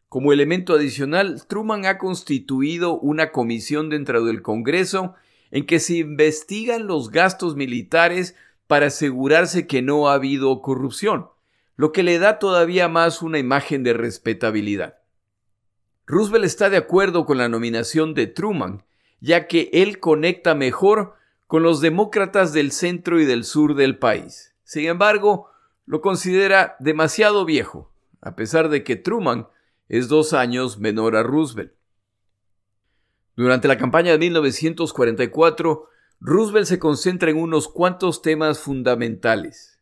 Como 0.07 0.31
elemento 0.31 0.73
adicional, 0.73 1.45
Truman 1.47 1.85
ha 1.85 1.97
constituido 1.97 2.97
una 2.99 3.31
comisión 3.31 3.89
dentro 3.89 4.23
del 4.23 4.41
Congreso 4.41 5.15
en 5.51 5.65
que 5.65 5.79
se 5.79 5.97
investigan 5.97 6.87
los 6.87 7.09
gastos 7.09 7.55
militares 7.55 8.35
para 8.67 8.87
asegurarse 8.87 9.65
que 9.65 9.81
no 9.81 10.07
ha 10.07 10.13
habido 10.13 10.61
corrupción, 10.61 11.27
lo 11.75 11.91
que 11.91 12.03
le 12.03 12.19
da 12.19 12.39
todavía 12.39 12.87
más 12.87 13.21
una 13.21 13.39
imagen 13.39 13.83
de 13.83 13.93
respetabilidad. 13.93 14.99
Roosevelt 16.05 16.45
está 16.45 16.69
de 16.69 16.77
acuerdo 16.77 17.25
con 17.25 17.37
la 17.37 17.49
nominación 17.49 18.13
de 18.13 18.27
Truman 18.27 18.83
ya 19.19 19.47
que 19.47 19.69
él 19.73 19.99
conecta 19.99 20.55
mejor 20.55 21.15
con 21.47 21.63
los 21.63 21.81
demócratas 21.81 22.53
del 22.53 22.71
centro 22.71 23.19
y 23.19 23.25
del 23.25 23.43
sur 23.43 23.75
del 23.75 23.97
país. 23.97 24.55
Sin 24.63 24.85
embargo, 24.85 25.49
lo 25.85 26.01
considera 26.01 26.75
demasiado 26.79 27.45
viejo, 27.45 27.91
a 28.21 28.35
pesar 28.35 28.69
de 28.69 28.83
que 28.83 28.97
Truman 28.97 29.47
es 29.87 30.09
dos 30.09 30.33
años 30.33 30.79
menor 30.79 31.15
a 31.15 31.23
Roosevelt. 31.23 31.71
Durante 33.35 33.67
la 33.67 33.77
campaña 33.77 34.11
de 34.11 34.17
1944, 34.17 35.87
Roosevelt 36.19 36.65
se 36.65 36.79
concentra 36.79 37.29
en 37.29 37.37
unos 37.37 37.67
cuantos 37.67 38.21
temas 38.21 38.59
fundamentales. 38.59 39.79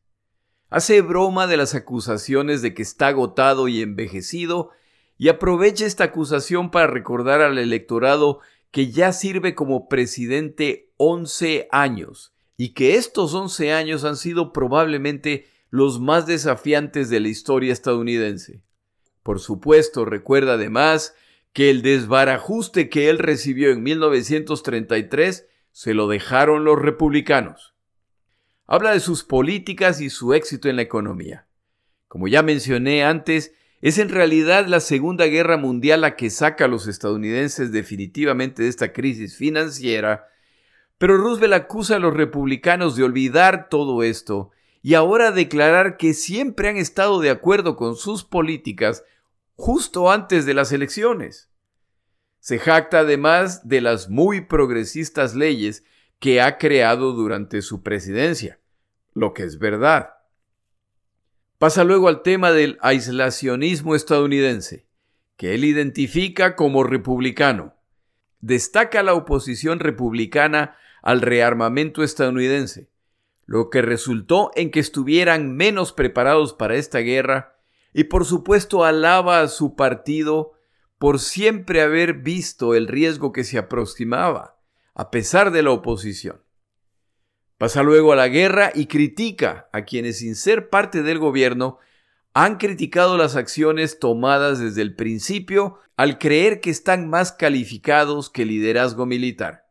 Hace 0.70 1.02
broma 1.02 1.48
de 1.48 1.58
las 1.58 1.74
acusaciones 1.74 2.62
de 2.62 2.74
que 2.74 2.82
está 2.82 3.08
agotado 3.08 3.68
y 3.68 3.82
envejecido 3.82 4.72
y 5.18 5.30
aprovecha 5.30 5.86
esta 5.86 6.04
acusación 6.04 6.70
para 6.70 6.88
recordar 6.88 7.42
al 7.42 7.58
electorado 7.58 8.42
que 8.76 8.92
ya 8.92 9.14
sirve 9.14 9.56
como 9.56 9.88
presidente 9.88 10.92
11 10.98 11.70
años 11.72 12.36
y 12.58 12.74
que 12.74 12.96
estos 12.98 13.34
11 13.34 13.72
años 13.72 14.04
han 14.04 14.18
sido 14.18 14.52
probablemente 14.52 15.48
los 15.70 16.02
más 16.02 16.28
desafiantes 16.28 17.10
de 17.10 17.22
la 17.22 17.30
historia 17.30 17.72
estadounidense. 17.72 18.64
Por 19.24 19.40
supuesto, 19.40 20.04
recuerda 20.04 20.56
además 20.56 21.16
que 21.54 21.70
el 21.70 21.84
desbarajuste 21.84 22.90
que 22.90 23.10
él 23.10 23.20
recibió 23.20 23.72
en 23.72 23.82
1933 23.82 25.48
se 25.72 25.94
lo 25.94 26.10
dejaron 26.10 26.66
los 26.66 26.78
republicanos. 26.78 27.76
Habla 28.68 28.92
de 28.92 29.00
sus 29.00 29.24
políticas 29.24 30.02
y 30.02 30.10
su 30.10 30.34
éxito 30.34 30.68
en 30.68 30.76
la 30.76 30.82
economía. 30.82 31.48
Como 32.10 32.28
ya 32.28 32.44
mencioné 32.44 33.06
antes, 33.06 33.54
es 33.82 33.98
en 33.98 34.10
realidad 34.10 34.68
la 34.68 34.80
Segunda 34.80 35.26
Guerra 35.26 35.58
Mundial 35.58 36.02
la 36.02 36.16
que 36.16 36.30
saca 36.30 36.66
a 36.66 36.68
los 36.68 36.88
estadounidenses 36.88 37.72
definitivamente 37.72 38.64
de 38.64 38.70
esta 38.70 38.94
crisis 38.94 39.36
financiera, 39.36 40.28
pero 40.98 41.18
Roosevelt 41.18 41.54
acusa 41.54 41.98
a 41.98 42.00
los 42.00 42.14
republicanos 42.14 42.96
de 42.96 43.04
olvidar 43.04 43.70
todo 43.70 44.04
esto 44.04 44.52
y 44.82 44.94
ahora 44.94 45.32
declarar 45.32 45.98
que 45.98 46.14
siempre 46.14 46.70
han 46.70 46.78
estado 46.78 47.20
de 47.20 47.30
acuerdo 47.30 47.76
con 47.76 47.96
sus 47.96 48.24
políticas 48.24 49.04
justo 49.56 50.12
antes 50.12 50.46
de 50.46 50.54
las 50.54 50.72
elecciones. 50.72 51.50
Se 52.40 52.60
jacta 52.60 53.00
además 53.00 53.68
de 53.68 53.82
las 53.82 54.10
muy 54.10 54.42
progresistas 54.42 55.34
leyes 55.34 55.84
que 56.20 56.42
ha 56.42 56.58
creado 56.58 57.14
durante 57.14 57.62
su 57.62 57.82
presidencia, 57.82 58.60
lo 59.14 59.34
que 59.34 59.44
es 59.44 59.58
verdad. 59.58 60.15
Pasa 61.66 61.84
luego 61.84 62.10
al 62.10 62.22
tema 62.22 62.52
del 62.52 62.78
aislacionismo 62.82 63.96
estadounidense, 63.96 64.86
que 65.36 65.56
él 65.56 65.66
identifica 65.66 66.56
como 66.56 66.84
republicano. 66.84 67.74
Destaca 68.40 69.02
la 69.02 69.16
oposición 69.16 69.80
republicana 69.80 70.78
al 71.02 71.22
rearmamento 71.22 72.04
estadounidense, 72.04 72.92
lo 73.48 73.72
que 73.72 73.82
resultó 73.82 74.52
en 74.54 74.70
que 74.70 74.80
estuvieran 74.80 75.56
menos 75.56 75.92
preparados 75.92 76.54
para 76.54 76.76
esta 76.76 77.00
guerra 77.00 77.58
y 77.94 78.04
por 78.04 78.26
supuesto 78.26 78.86
alaba 78.86 79.42
a 79.42 79.48
su 79.48 79.76
partido 79.76 80.52
por 81.00 81.18
siempre 81.18 81.82
haber 81.82 82.14
visto 82.14 82.76
el 82.76 82.88
riesgo 82.88 83.32
que 83.32 83.44
se 83.44 83.58
aproximaba, 83.58 84.60
a 84.94 85.10
pesar 85.10 85.50
de 85.50 85.64
la 85.64 85.72
oposición. 85.72 86.45
Pasa 87.58 87.84
luego 87.84 88.12
a 88.12 88.18
la 88.18 88.28
guerra 88.28 88.72
y 88.76 88.88
critica 88.88 89.70
a 89.72 89.84
quienes 89.84 90.20
sin 90.20 90.36
ser 90.36 90.70
parte 90.70 91.04
del 91.04 91.20
gobierno 91.20 91.80
han 92.34 92.58
criticado 92.58 93.18
las 93.18 93.38
acciones 93.38 93.98
tomadas 93.98 94.60
desde 94.60 94.82
el 94.82 94.94
principio 94.94 95.80
al 95.96 96.18
creer 96.20 96.60
que 96.60 96.70
están 96.70 97.10
más 97.10 97.32
calificados 97.32 98.30
que 98.30 98.44
liderazgo 98.44 99.06
militar. 99.06 99.68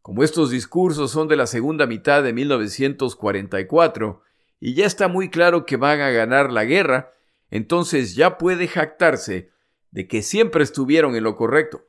Como 0.00 0.22
estos 0.22 0.50
discursos 0.50 1.10
son 1.10 1.26
de 1.26 1.36
la 1.36 1.48
segunda 1.48 1.86
mitad 1.86 2.22
de 2.22 2.32
1944 2.32 4.22
y 4.60 4.74
ya 4.74 4.86
está 4.86 5.08
muy 5.08 5.28
claro 5.28 5.66
que 5.66 5.76
van 5.76 6.00
a 6.00 6.10
ganar 6.10 6.52
la 6.52 6.64
guerra, 6.64 7.12
entonces 7.50 8.14
ya 8.14 8.38
puede 8.38 8.68
jactarse 8.68 9.50
de 9.90 10.06
que 10.06 10.22
siempre 10.22 10.62
estuvieron 10.62 11.16
en 11.16 11.24
lo 11.24 11.34
correcto. 11.34 11.88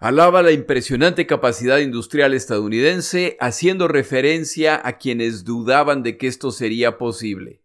Alaba 0.00 0.40
la 0.40 0.50
impresionante 0.50 1.26
capacidad 1.26 1.76
industrial 1.76 2.32
estadounidense, 2.32 3.36
haciendo 3.38 3.86
referencia 3.86 4.80
a 4.82 4.96
quienes 4.96 5.44
dudaban 5.44 6.02
de 6.02 6.16
que 6.16 6.26
esto 6.26 6.52
sería 6.52 6.96
posible. 6.96 7.60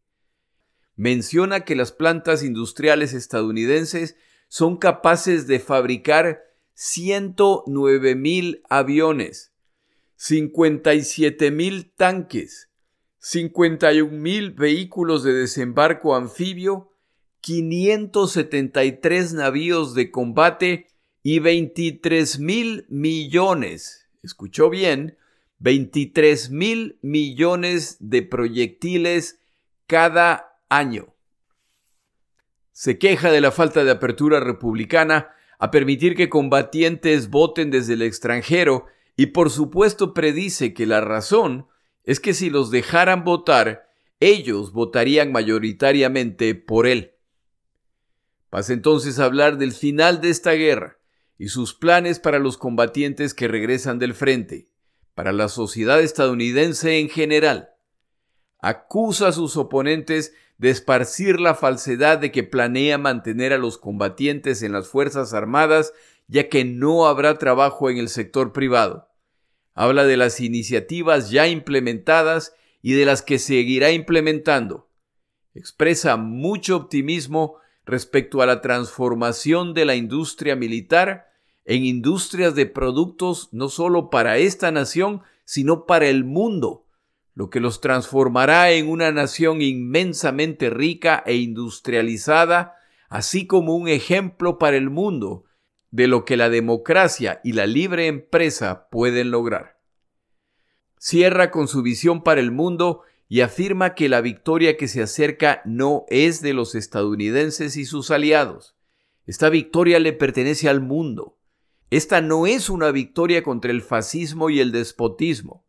Menciona 0.98 1.62
que 1.62 1.78
las 1.78 1.94
plantas 1.94 2.44
industriales 2.44 3.14
estadounidenses 3.14 4.18
son 4.50 4.76
capaces 4.76 5.48
de 5.48 5.60
fabricar 5.60 6.44
109 6.74 8.16
mil 8.16 8.64
aviones, 8.70 9.54
57 10.18 11.52
mil 11.52 11.90
tanques, 11.96 12.70
51 13.20 14.12
mil 14.12 14.52
vehículos 14.52 15.24
de 15.24 15.32
desembarco 15.32 16.18
anfibio, 16.18 16.92
573 17.40 19.32
navíos 19.32 19.96
de 19.96 20.12
combate 20.12 20.88
y 21.28 21.40
23 21.40 22.38
mil 22.38 22.86
millones, 22.88 24.08
escuchó 24.22 24.70
bien, 24.70 25.18
23 25.58 26.52
mil 26.52 27.00
millones 27.02 27.98
de 28.00 28.22
proyectiles 28.22 29.40
cada 29.88 30.60
año. 30.70 31.16
Se 32.74 33.00
queja 33.00 33.32
de 33.32 33.42
la 33.42 33.50
falta 33.50 33.84
de 33.84 33.90
apertura 33.90 34.40
republicana 34.40 35.32
a 35.58 35.72
permitir 35.72 36.14
que 36.14 36.30
combatientes 36.30 37.32
voten 37.32 37.72
desde 37.72 37.94
el 37.94 38.04
extranjero 38.04 38.86
y 39.18 39.26
por 39.28 39.50
supuesto 39.50 40.14
predice 40.14 40.76
que 40.76 40.86
la 40.86 41.02
razón 41.02 41.66
es 42.04 42.20
que 42.20 42.36
si 42.36 42.52
los 42.52 42.70
dejaran 42.70 43.24
votar, 43.24 43.90
ellos 44.20 44.74
votarían 44.74 45.32
mayoritariamente 45.32 46.54
por 46.54 46.86
él. 46.86 47.14
Pasa 48.52 48.74
entonces 48.74 49.18
a 49.18 49.26
hablar 49.26 49.58
del 49.58 49.72
final 49.72 50.22
de 50.22 50.30
esta 50.30 50.52
guerra 50.52 51.00
y 51.38 51.50
sus 51.50 51.74
planes 51.74 52.20
para 52.20 52.40
los 52.40 52.58
combatientes 52.58 53.34
que 53.34 53.48
regresan 53.48 54.00
del 54.00 54.14
frente, 54.14 54.70
para 55.14 55.34
la 55.34 55.50
sociedad 55.50 56.00
estadounidense 56.02 57.00
en 57.00 57.10
general. 57.10 57.70
Acusa 58.60 59.30
a 59.30 59.32
sus 59.32 59.58
oponentes 59.58 60.34
de 60.58 60.70
esparcir 60.70 61.40
la 61.40 61.56
falsedad 61.56 62.18
de 62.18 62.32
que 62.32 62.44
planea 62.44 62.98
mantener 62.98 63.54
a 63.54 63.58
los 63.58 63.78
combatientes 63.78 64.62
en 64.64 64.72
las 64.72 64.88
Fuerzas 64.88 65.34
Armadas 65.34 65.94
ya 66.28 66.50
que 66.50 66.66
no 66.66 67.06
habrá 67.06 67.38
trabajo 67.38 67.90
en 67.90 67.98
el 67.98 68.10
sector 68.10 68.52
privado. 68.52 69.10
Habla 69.74 70.06
de 70.06 70.18
las 70.18 70.40
iniciativas 70.40 71.30
ya 71.30 71.48
implementadas 71.48 72.56
y 72.82 72.94
de 72.94 73.06
las 73.06 73.22
que 73.22 73.40
seguirá 73.40 73.92
implementando. 73.92 74.90
Expresa 75.54 76.18
mucho 76.18 76.76
optimismo 76.78 77.58
respecto 77.86 78.42
a 78.42 78.46
la 78.46 78.62
transformación 78.62 79.74
de 79.74 79.86
la 79.86 79.96
industria 79.96 80.56
militar 80.56 81.30
en 81.66 81.86
industrias 81.86 82.56
de 82.56 82.66
productos 82.66 83.50
no 83.52 83.70
solo 83.70 84.10
para 84.10 84.38
esta 84.38 84.72
nación, 84.72 85.24
sino 85.46 85.86
para 85.86 86.08
el 86.08 86.24
mundo, 86.24 86.86
lo 87.34 87.50
que 87.50 87.60
los 87.60 87.82
transformará 87.82 88.72
en 88.72 88.90
una 88.90 89.12
nación 89.12 89.62
inmensamente 89.62 90.70
rica 90.70 91.24
e 91.26 91.36
industrializada, 91.36 92.76
así 93.10 93.46
como 93.46 93.76
un 93.76 93.88
ejemplo 93.88 94.58
para 94.58 94.78
el 94.78 94.90
mundo 94.90 95.46
de 95.92 96.08
lo 96.08 96.26
que 96.26 96.38
la 96.38 96.50
democracia 96.50 97.42
y 97.44 97.54
la 97.54 97.68
libre 97.68 98.08
empresa 98.08 98.90
pueden 98.90 99.32
lograr. 99.32 99.80
Cierra 100.98 101.52
con 101.52 101.68
su 101.68 101.82
visión 101.84 102.24
para 102.24 102.42
el 102.42 102.52
mundo 102.52 103.02
y 103.28 103.42
afirma 103.42 103.96
que 103.96 104.10
la 104.10 104.22
victoria 104.22 104.78
que 104.78 104.88
se 104.88 105.02
acerca 105.02 105.62
no 105.66 106.06
es 106.10 106.42
de 106.42 106.54
los 106.54 106.76
estadounidenses 106.76 107.76
y 107.78 107.86
sus 107.86 108.12
aliados. 108.12 108.76
Esta 109.26 109.50
victoria 109.50 110.00
le 110.00 110.14
pertenece 110.14 110.70
al 110.70 110.82
mundo. 110.82 111.40
Esta 111.90 112.22
no 112.22 112.46
es 112.46 112.70
una 112.70 112.92
victoria 112.92 113.44
contra 113.44 113.72
el 113.72 113.82
fascismo 113.82 114.50
y 114.50 114.60
el 114.60 114.72
despotismo. 114.72 115.66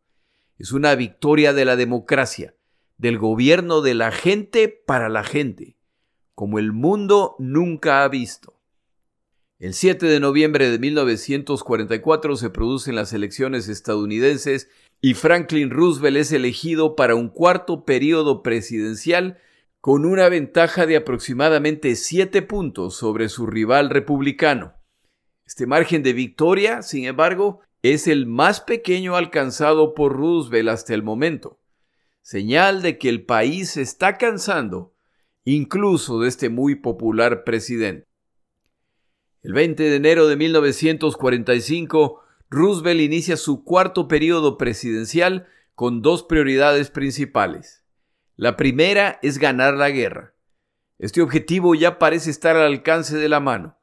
Es 0.57 0.71
una 0.71 0.95
victoria 0.95 1.53
de 1.53 1.65
la 1.65 1.75
democracia, 1.75 2.55
del 2.97 3.17
gobierno 3.17 3.81
de 3.81 3.93
la 3.93 4.11
gente 4.11 4.67
para 4.67 5.09
la 5.09 5.23
gente, 5.23 5.77
como 6.33 6.59
el 6.59 6.71
mundo 6.71 7.35
nunca 7.39 8.03
ha 8.03 8.07
visto. 8.07 8.59
El 9.59 9.73
7 9.73 10.05
de 10.05 10.19
noviembre 10.19 10.69
de 10.69 10.77
1944 10.77 12.35
se 12.35 12.49
producen 12.51 12.95
las 12.95 13.11
elecciones 13.13 13.67
estadounidenses 13.69 14.69
y 15.01 15.13
Franklin 15.13 15.69
Roosevelt 15.69 16.17
es 16.17 16.31
elegido 16.31 16.95
para 16.95 17.15
un 17.15 17.29
cuarto 17.29 17.85
periodo 17.85 18.41
presidencial 18.41 19.37
con 19.79 20.05
una 20.05 20.27
ventaja 20.27 20.85
de 20.85 20.97
aproximadamente 20.97 21.95
7 21.95 22.41
puntos 22.41 22.95
sobre 22.95 23.29
su 23.29 23.45
rival 23.45 23.89
republicano. 23.89 24.73
Este 25.45 25.65
margen 25.65 26.03
de 26.03 26.13
victoria, 26.13 26.81
sin 26.81 27.05
embargo, 27.05 27.61
es 27.83 28.07
el 28.07 28.25
más 28.25 28.59
pequeño 28.59 29.15
alcanzado 29.15 29.93
por 29.93 30.13
Roosevelt 30.15 30.69
hasta 30.69 30.93
el 30.93 31.03
momento, 31.03 31.59
señal 32.21 32.81
de 32.81 32.97
que 32.97 33.07
el 33.07 33.23
país 33.23 33.77
está 33.77 34.17
cansando 34.17 34.93
incluso 35.45 36.19
de 36.19 36.27
este 36.27 36.49
muy 36.49 36.75
popular 36.75 37.45
presidente. 37.45 38.05
El 39.41 39.53
20 39.53 39.83
de 39.83 39.95
enero 39.95 40.27
de 40.27 40.35
1945, 40.35 42.21
Roosevelt 42.49 43.01
inicia 43.01 43.35
su 43.35 43.63
cuarto 43.63 44.07
periodo 44.07 44.57
presidencial 44.57 45.47
con 45.75 46.01
dos 46.01 46.23
prioridades 46.23 46.89
principales. 46.89 47.83
La 48.35 48.55
primera 48.55 49.19
es 49.21 49.37
ganar 49.37 49.73
la 49.75 49.89
guerra. 49.89 50.33
Este 50.97 51.21
objetivo 51.21 51.75
ya 51.75 51.99
parece 51.99 52.29
estar 52.29 52.55
al 52.55 52.67
alcance 52.67 53.17
de 53.17 53.29
la 53.29 53.39
mano, 53.39 53.77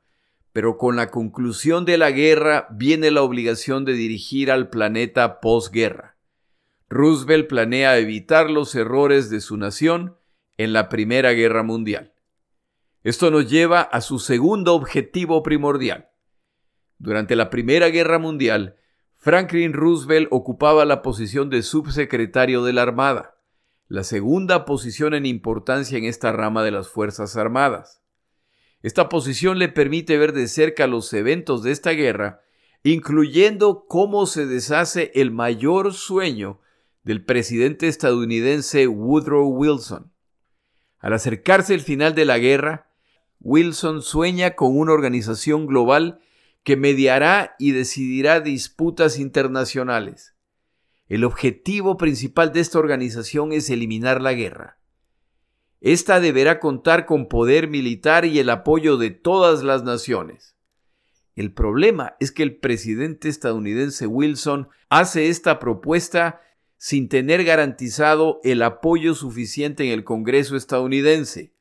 pero 0.52 0.78
con 0.78 0.96
la 0.96 1.10
conclusión 1.10 1.84
de 1.84 1.98
la 1.98 2.10
guerra 2.10 2.66
viene 2.70 3.10
la 3.10 3.22
obligación 3.22 3.84
de 3.84 3.92
dirigir 3.92 4.50
al 4.50 4.70
planeta 4.70 5.40
posguerra. 5.40 6.16
Roosevelt 6.88 7.48
planea 7.48 7.98
evitar 7.98 8.50
los 8.50 8.74
errores 8.74 9.28
de 9.28 9.40
su 9.40 9.56
nación 9.56 10.16
en 10.56 10.72
la 10.72 10.88
Primera 10.88 11.32
Guerra 11.32 11.62
Mundial. 11.62 12.14
Esto 13.02 13.30
nos 13.30 13.50
lleva 13.50 13.82
a 13.82 14.00
su 14.00 14.18
segundo 14.18 14.74
objetivo 14.74 15.42
primordial. 15.42 16.08
Durante 16.98 17.36
la 17.36 17.50
Primera 17.50 17.88
Guerra 17.88 18.18
Mundial, 18.18 18.76
Franklin 19.16 19.72
Roosevelt 19.72 20.28
ocupaba 20.30 20.84
la 20.84 21.02
posición 21.02 21.50
de 21.50 21.62
subsecretario 21.62 22.62
de 22.62 22.72
la 22.72 22.82
Armada, 22.82 23.36
la 23.88 24.04
segunda 24.04 24.64
posición 24.64 25.14
en 25.14 25.26
importancia 25.26 25.96
en 25.98 26.04
esta 26.04 26.32
rama 26.32 26.62
de 26.62 26.70
las 26.70 26.88
Fuerzas 26.88 27.36
Armadas. 27.36 28.02
Esta 28.82 29.08
posición 29.08 29.58
le 29.58 29.70
permite 29.70 30.18
ver 30.18 30.34
de 30.34 30.46
cerca 30.46 30.86
los 30.86 31.10
eventos 31.14 31.62
de 31.62 31.72
esta 31.72 31.92
guerra, 31.92 32.42
incluyendo 32.82 33.86
cómo 33.88 34.26
se 34.26 34.46
deshace 34.46 35.10
el 35.14 35.30
mayor 35.30 35.94
sueño 35.94 36.60
del 37.02 37.24
presidente 37.24 37.88
estadounidense 37.88 38.86
Woodrow 38.86 39.48
Wilson. 39.48 40.12
Al 40.98 41.14
acercarse 41.14 41.74
el 41.74 41.80
final 41.80 42.14
de 42.14 42.26
la 42.26 42.38
guerra, 42.38 42.90
Wilson 43.40 44.02
sueña 44.02 44.54
con 44.54 44.76
una 44.76 44.92
organización 44.92 45.66
global 45.66 46.20
que 46.64 46.76
mediará 46.76 47.54
y 47.58 47.72
decidirá 47.72 48.40
disputas 48.40 49.18
internacionales. 49.18 50.34
El 51.06 51.24
objetivo 51.24 51.98
principal 51.98 52.52
de 52.52 52.60
esta 52.60 52.78
organización 52.78 53.52
es 53.52 53.68
eliminar 53.68 54.22
la 54.22 54.32
guerra. 54.32 54.78
Esta 55.82 56.18
deberá 56.18 56.60
contar 56.60 57.04
con 57.04 57.28
poder 57.28 57.68
militar 57.68 58.24
y 58.24 58.38
el 58.38 58.48
apoyo 58.48 58.96
de 58.96 59.10
todas 59.10 59.62
las 59.62 59.84
naciones. 59.84 60.56
El 61.36 61.52
problema 61.52 62.16
es 62.20 62.32
que 62.32 62.42
el 62.42 62.56
presidente 62.56 63.28
estadounidense 63.28 64.06
Wilson 64.06 64.68
hace 64.88 65.28
esta 65.28 65.58
propuesta 65.58 66.40
sin 66.78 67.08
tener 67.08 67.44
garantizado 67.44 68.40
el 68.44 68.62
apoyo 68.62 69.14
suficiente 69.14 69.84
en 69.84 69.90
el 69.90 70.04
Congreso 70.04 70.56
estadounidense. 70.56 71.52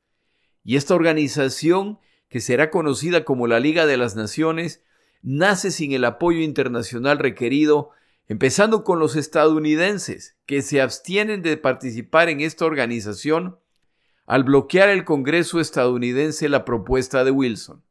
Y 0.64 0.78
esta 0.78 0.96
organización, 0.96 2.00
que 2.30 2.40
será 2.40 2.70
conocida 2.70 3.26
como 3.26 3.48
la 3.48 3.60
Liga 3.60 3.86
de 3.86 3.98
las 3.98 4.16
Naciones, 4.16 4.84
nace 5.24 5.72
sin 5.72 5.94
el 5.94 6.06
apoyo 6.06 6.42
internacional 6.42 7.18
requerido, 7.18 7.90
empezando 8.28 8.84
con 8.84 9.00
los 9.00 9.16
estadounidenses, 9.16 10.36
que 10.46 10.62
se 10.62 10.82
abstienen 10.82 11.42
de 11.42 11.58
participar 11.58 12.30
en 12.30 12.42
esta 12.42 12.66
organización 12.66 13.58
al 14.26 14.44
bloquear 14.44 14.90
el 14.90 15.04
Congreso 15.04 15.60
estadounidense 15.60 16.48
la 16.50 16.66
propuesta 16.66 17.24
de 17.24 17.32
Wilson. 17.32 17.84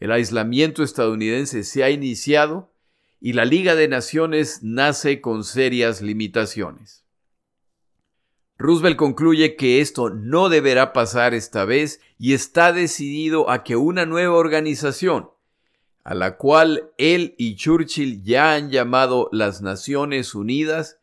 El 0.00 0.12
aislamiento 0.12 0.82
estadounidense 0.82 1.64
se 1.64 1.84
ha 1.84 1.90
iniciado 1.90 2.72
y 3.20 3.32
la 3.32 3.44
Liga 3.44 3.74
de 3.74 3.88
Naciones 3.88 4.60
nace 4.62 5.20
con 5.20 5.44
serias 5.44 6.02
limitaciones. 6.02 7.04
Roosevelt 8.58 8.96
concluye 8.96 9.56
que 9.56 9.80
esto 9.80 10.10
no 10.10 10.48
deberá 10.48 10.92
pasar 10.92 11.34
esta 11.34 11.64
vez 11.64 12.00
y 12.18 12.34
está 12.34 12.72
decidido 12.72 13.50
a 13.50 13.64
que 13.64 13.76
una 13.76 14.06
nueva 14.06 14.34
organización, 14.34 15.30
a 16.06 16.14
la 16.14 16.36
cual 16.36 16.92
él 16.98 17.34
y 17.36 17.56
Churchill 17.56 18.22
ya 18.22 18.54
han 18.54 18.70
llamado 18.70 19.28
las 19.32 19.60
Naciones 19.60 20.36
Unidas, 20.36 21.00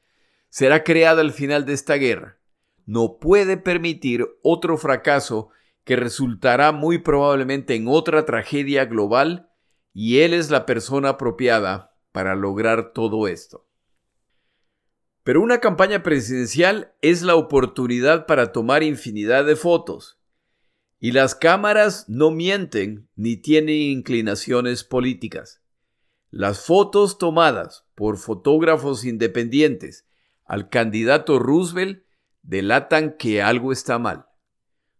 será 0.48 0.86
creada 0.86 1.20
al 1.20 1.34
final 1.34 1.66
de 1.66 1.74
esta 1.74 1.96
guerra. 1.96 2.38
No 2.86 3.18
puede 3.20 3.58
permitir 3.58 4.26
otro 4.44 4.78
fracaso 4.78 5.50
que 5.84 5.98
resultará 5.98 6.72
muy 6.72 7.00
probablemente 7.00 7.76
en 7.76 7.90
otra 7.90 8.24
tragedia 8.24 8.86
global 8.86 9.50
y 9.94 10.20
él 10.20 10.34
es 10.34 10.50
la 10.50 10.66
persona 10.66 11.10
apropiada 11.10 11.98
para 12.14 12.34
lograr 12.34 12.94
todo 12.94 13.28
esto. 13.28 13.68
Pero 15.26 15.42
una 15.42 15.60
campaña 15.60 16.02
presidencial 16.02 16.94
es 17.02 17.24
la 17.24 17.36
oportunidad 17.36 18.26
para 18.26 18.54
tomar 18.54 18.84
infinidad 18.84 19.44
de 19.44 19.58
fotos. 19.58 20.18
Y 21.04 21.12
las 21.12 21.36
cámaras 21.36 22.08
no 22.08 22.32
mienten 22.32 23.10
ni 23.18 23.36
tienen 23.36 23.76
inclinaciones 23.76 24.86
políticas. 24.86 25.62
Las 26.30 26.66
fotos 26.66 27.18
tomadas 27.18 27.86
por 27.94 28.18
fotógrafos 28.18 29.04
independientes 29.04 30.08
al 30.46 30.70
candidato 30.70 31.40
Roosevelt 31.40 32.06
delatan 32.42 33.18
que 33.18 33.42
algo 33.42 33.74
está 33.74 34.00
mal. 34.00 34.28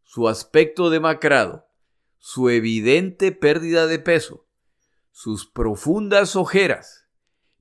Su 0.04 0.28
aspecto 0.28 0.90
demacrado, 0.90 1.70
su 2.18 2.50
evidente 2.50 3.32
pérdida 3.32 3.88
de 3.88 4.00
peso, 4.00 4.46
sus 5.10 5.48
profundas 5.48 6.36
ojeras, 6.36 7.08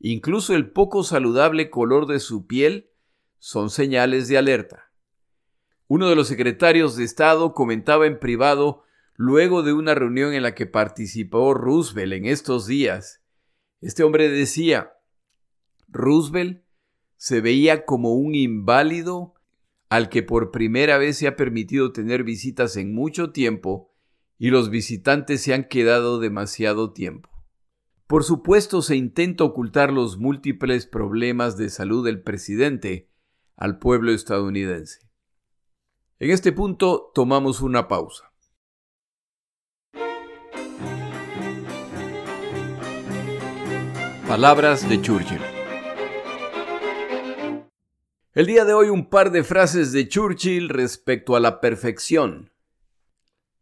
incluso 0.01 0.57
el 0.57 0.73
poco 0.73 1.05
saludable 1.05 1.71
color 1.71 2.07
de 2.07 2.19
su 2.19 2.49
piel, 2.49 2.91
son 3.39 3.71
señales 3.71 4.27
de 4.27 4.37
alerta. 4.37 4.92
Uno 5.95 6.09
de 6.09 6.17
los 6.17 6.29
secretarios 6.29 6.97
de 6.97 7.05
Estado 7.05 7.53
comentaba 7.53 8.07
en 8.07 8.19
privado 8.19 8.83
luego 9.15 9.63
de 9.63 9.75
una 9.75 9.95
reunión 9.95 10.33
en 10.33 10.43
la 10.43 10.55
que 10.55 10.65
participó 10.65 11.53
Roosevelt 11.53 12.15
en 12.15 12.25
estos 12.25 12.67
días. 12.67 13.21
Este 13.83 14.03
hombre 14.03 14.31
decía, 14.31 14.95
Roosevelt 15.89 16.63
se 17.19 17.43
veía 17.43 17.85
como 17.85 18.15
un 18.15 18.35
inválido 18.35 19.35
al 19.91 20.09
que 20.09 20.23
por 20.23 20.51
primera 20.51 20.97
vez 20.97 21.19
se 21.19 21.27
ha 21.27 21.37
permitido 21.37 21.93
tener 21.93 22.25
visitas 22.25 22.79
en 22.79 22.95
mucho 22.95 23.31
tiempo 23.31 23.93
y 24.39 24.49
los 24.49 24.71
visitantes 24.71 25.43
se 25.43 25.53
han 25.53 25.65
quedado 25.65 26.21
demasiado 26.21 26.95
tiempo. 26.95 27.29
Por 28.07 28.25
supuesto 28.25 28.81
se 28.81 28.97
intenta 28.97 29.45
ocultar 29.45 29.93
los 29.93 30.17
múltiples 30.17 30.87
problemas 30.87 31.59
de 31.59 31.69
salud 31.69 32.03
del 32.03 32.23
presidente 32.23 33.11
al 33.57 33.79
pueblo 33.79 34.11
estadounidense. 34.13 35.12
En 36.23 36.31
este 36.31 36.53
punto 36.53 37.11
tomamos 37.13 37.63
una 37.63 37.89
pausa. 37.89 38.33
Palabras 44.29 44.89
de 44.89 45.03
Churchill. 45.03 45.41
El 48.35 48.47
día 48.47 48.65
de 48.65 48.73
hoy 48.73 48.89
un 48.89 49.11
par 49.11 49.33
de 49.33 49.43
frases 49.43 49.91
de 49.91 50.07
Churchill 50.07 50.69
respecto 50.69 51.35
a 51.35 51.41
la 51.41 51.61
perfección. 51.61 52.53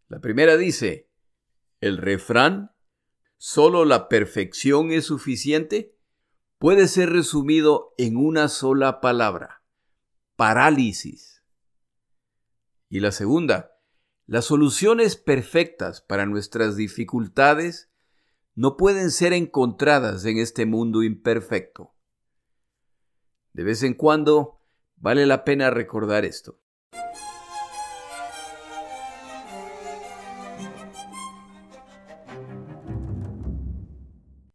La 0.08 0.20
primera 0.20 0.58
dice, 0.58 1.08
el 1.80 1.96
refrán, 1.96 2.72
solo 3.38 3.86
la 3.86 4.10
perfección 4.10 4.90
es 4.92 5.06
suficiente, 5.06 5.96
puede 6.58 6.88
ser 6.88 7.08
resumido 7.08 7.94
en 7.96 8.18
una 8.18 8.48
sola 8.48 9.00
palabra, 9.00 9.62
parálisis. 10.36 11.29
Y 12.92 12.98
la 12.98 13.12
segunda, 13.12 13.76
las 14.26 14.46
soluciones 14.46 15.14
perfectas 15.14 16.00
para 16.00 16.26
nuestras 16.26 16.74
dificultades 16.74 17.88
no 18.57 18.76
pueden 18.76 19.12
ser 19.12 19.33
encontradas 19.33 20.24
en 20.24 20.38
este 20.38 20.66
mundo 20.66 21.05
imperfecto. 21.05 21.94
De 23.53 23.62
vez 23.62 23.85
en 23.85 23.94
cuando 23.94 24.61
vale 24.96 25.24
la 25.24 25.44
pena 25.44 25.70
recordar 25.70 26.24
esto. 26.24 26.61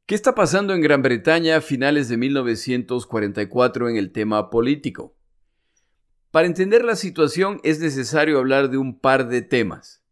¿Qué 0.05 0.13
está 0.13 0.35
pasando 0.35 0.73
en 0.73 0.81
Gran 0.81 1.01
Bretaña 1.01 1.55
a 1.55 1.61
finales 1.61 2.09
de 2.09 2.17
1944 2.17 3.89
en 3.89 3.95
el 3.95 4.11
tema 4.11 4.49
político? 4.49 5.14
Para 6.35 6.47
entender 6.47 6.83
la 6.83 6.97
situación 6.97 7.61
es 7.63 7.79
necesario 7.79 8.39
hablar 8.39 8.69
de 8.69 8.75
un 8.75 8.99
par 8.99 9.29
de 9.29 9.41
temas. 9.41 10.03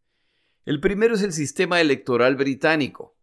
El 0.63 0.79
primero 0.79 1.15
es 1.15 1.21
el 1.21 1.33
sistema 1.33 1.81
electoral 1.81 2.37
británico. 2.37 3.17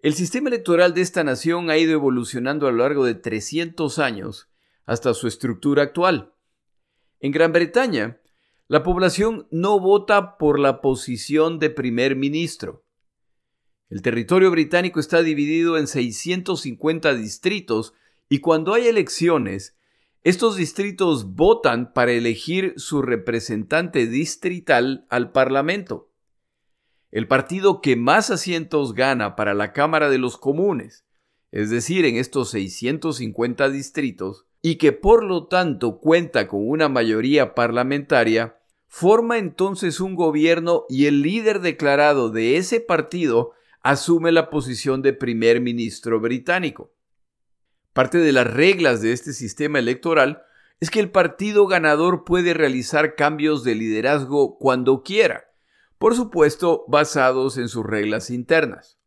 El 0.00 0.14
sistema 0.14 0.48
electoral 0.48 0.92
de 0.92 1.02
esta 1.02 1.22
nación 1.22 1.70
ha 1.70 1.78
ido 1.78 1.92
evolucionando 1.92 2.66
a 2.66 2.72
lo 2.72 2.78
largo 2.78 3.04
de 3.04 3.14
300 3.14 4.00
años 4.00 4.50
hasta 4.86 5.14
su 5.14 5.28
estructura 5.28 5.84
actual. 5.84 6.34
En 7.20 7.30
Gran 7.30 7.52
Bretaña, 7.52 8.20
la 8.66 8.82
población 8.82 9.46
no 9.52 9.78
vota 9.78 10.36
por 10.36 10.58
la 10.58 10.80
posición 10.80 11.60
de 11.60 11.70
primer 11.70 12.16
ministro. 12.16 12.84
El 13.88 14.02
territorio 14.02 14.50
británico 14.50 14.98
está 14.98 15.22
dividido 15.22 15.78
en 15.78 15.86
650 15.86 17.14
distritos 17.14 17.94
y 18.28 18.40
cuando 18.40 18.74
hay 18.74 18.88
elecciones, 18.88 19.77
estos 20.24 20.56
distritos 20.56 21.34
votan 21.34 21.92
para 21.92 22.12
elegir 22.12 22.74
su 22.76 23.02
representante 23.02 24.06
distrital 24.06 25.06
al 25.10 25.30
Parlamento. 25.30 26.10
El 27.10 27.26
partido 27.26 27.80
que 27.80 27.96
más 27.96 28.30
asientos 28.30 28.94
gana 28.94 29.36
para 29.36 29.54
la 29.54 29.72
Cámara 29.72 30.10
de 30.10 30.18
los 30.18 30.36
Comunes, 30.36 31.06
es 31.52 31.70
decir, 31.70 32.04
en 32.04 32.16
estos 32.16 32.50
650 32.50 33.70
distritos, 33.70 34.46
y 34.60 34.76
que 34.76 34.92
por 34.92 35.24
lo 35.24 35.46
tanto 35.46 35.98
cuenta 35.98 36.48
con 36.48 36.68
una 36.68 36.88
mayoría 36.88 37.54
parlamentaria, 37.54 38.58
forma 38.86 39.38
entonces 39.38 40.00
un 40.00 40.14
gobierno 40.14 40.84
y 40.88 41.06
el 41.06 41.22
líder 41.22 41.60
declarado 41.60 42.30
de 42.30 42.56
ese 42.56 42.80
partido 42.80 43.52
asume 43.82 44.32
la 44.32 44.50
posición 44.50 45.00
de 45.00 45.12
primer 45.12 45.60
ministro 45.60 46.20
británico. 46.20 46.92
Parte 47.98 48.18
de 48.18 48.30
las 48.30 48.46
reglas 48.46 49.02
de 49.02 49.10
este 49.10 49.32
sistema 49.32 49.80
electoral 49.80 50.44
es 50.78 50.88
que 50.88 51.00
el 51.00 51.10
partido 51.10 51.66
ganador 51.66 52.22
puede 52.22 52.54
realizar 52.54 53.16
cambios 53.16 53.64
de 53.64 53.74
liderazgo 53.74 54.56
cuando 54.56 55.02
quiera, 55.02 55.50
por 55.98 56.14
supuesto 56.14 56.84
basados 56.86 57.58
en 57.58 57.68
sus 57.68 57.84
reglas 57.84 58.30
internas. 58.30 59.00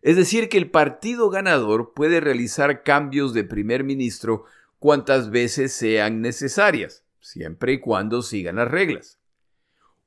Es 0.00 0.16
decir, 0.16 0.48
que 0.48 0.56
el 0.56 0.70
partido 0.70 1.28
ganador 1.28 1.92
puede 1.94 2.20
realizar 2.20 2.82
cambios 2.82 3.34
de 3.34 3.44
primer 3.44 3.84
ministro 3.84 4.46
cuantas 4.78 5.28
veces 5.28 5.74
sean 5.74 6.22
necesarias, 6.22 7.04
siempre 7.20 7.74
y 7.74 7.80
cuando 7.80 8.22
sigan 8.22 8.56
las 8.56 8.70
reglas. 8.70 9.20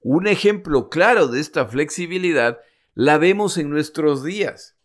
Un 0.01 0.25
ejemplo 0.25 0.89
claro 0.89 1.27
de 1.27 1.39
esta 1.39 1.67
flexibilidad 1.67 2.57
la 2.95 3.19
vemos 3.19 3.59
en 3.59 3.69
nuestros 3.69 4.23
días. 4.23 4.75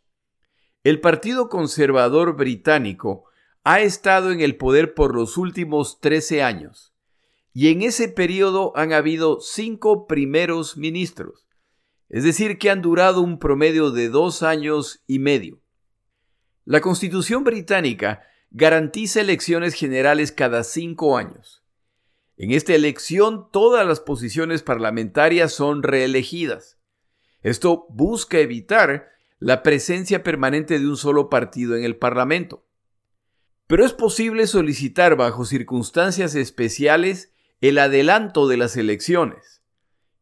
El 0.85 1.01
Partido 1.01 1.49
Conservador 1.49 2.35
Británico 2.35 3.27
ha 3.63 3.81
estado 3.81 4.33
en 4.33 4.41
el 4.41 4.57
poder 4.57 4.95
por 4.95 5.15
los 5.15 5.37
últimos 5.37 6.01
13 6.01 6.43
años 6.43 6.93
y 7.55 7.69
en 7.69 7.83
ese 7.83 8.09
periodo 8.09 8.73
han 8.75 8.93
habido 8.93 9.41
cinco 9.41 10.09
primeros 10.09 10.77
ministros, 10.77 11.47
es 12.09 12.25
decir, 12.25 12.59
que 12.59 12.69
han 12.69 12.83
durado 12.83 13.21
un 13.21 13.39
promedio 13.39 13.93
de 13.93 14.09
dos 14.09 14.43
años 14.43 15.05
y 15.07 15.21
medio. 15.21 15.63
La 16.65 16.81
Constitución 16.81 17.45
británica 17.45 18.23
garantiza 18.51 19.21
elecciones 19.21 19.75
generales 19.75 20.33
cada 20.33 20.65
cinco 20.65 21.17
años. 21.17 21.63
En 22.37 22.51
esta 22.51 22.75
elección 22.75 23.49
todas 23.53 23.87
las 23.87 24.01
posiciones 24.01 24.63
parlamentarias 24.65 25.53
son 25.53 25.85
reelegidas. 25.85 26.81
Esto 27.41 27.87
busca 27.89 28.39
evitar 28.39 29.13
la 29.43 29.65
presencia 29.65 30.23
permanente 30.23 30.79
de 30.79 30.87
un 30.87 30.97
solo 30.97 31.29
partido 31.29 31.77
en 31.77 31.83
el 31.83 31.97
Parlamento. 31.97 32.65
Pero 33.67 33.85
es 33.85 33.93
posible 33.93 34.47
solicitar 34.47 35.17
bajo 35.17 35.45
circunstancias 35.45 36.37
especiales 36.37 37.33
el 37.61 37.79
adelanto 37.79 38.47
de 38.47 38.57
las 38.57 38.77
elecciones. 38.77 39.61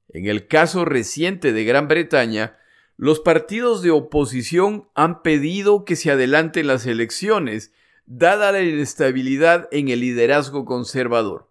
En 0.09 0.26
el 0.26 0.46
caso 0.46 0.87
reciente 0.87 1.52
de 1.52 1.64
Gran 1.64 1.87
Bretaña, 1.87 2.56
los 2.96 3.20
partidos 3.20 3.83
de 3.83 3.90
oposición 3.90 4.88
han 4.94 5.20
pedido 5.20 5.85
que 5.85 5.96
se 5.96 6.11
adelanten 6.11 6.66
las 6.66 6.87
elecciones, 6.87 7.74
dada 8.06 8.52
la 8.52 8.62
inestabilidad 8.62 9.68
en 9.70 9.90
el 9.90 10.00
liderazgo 10.00 10.64
conservador. 10.64 11.50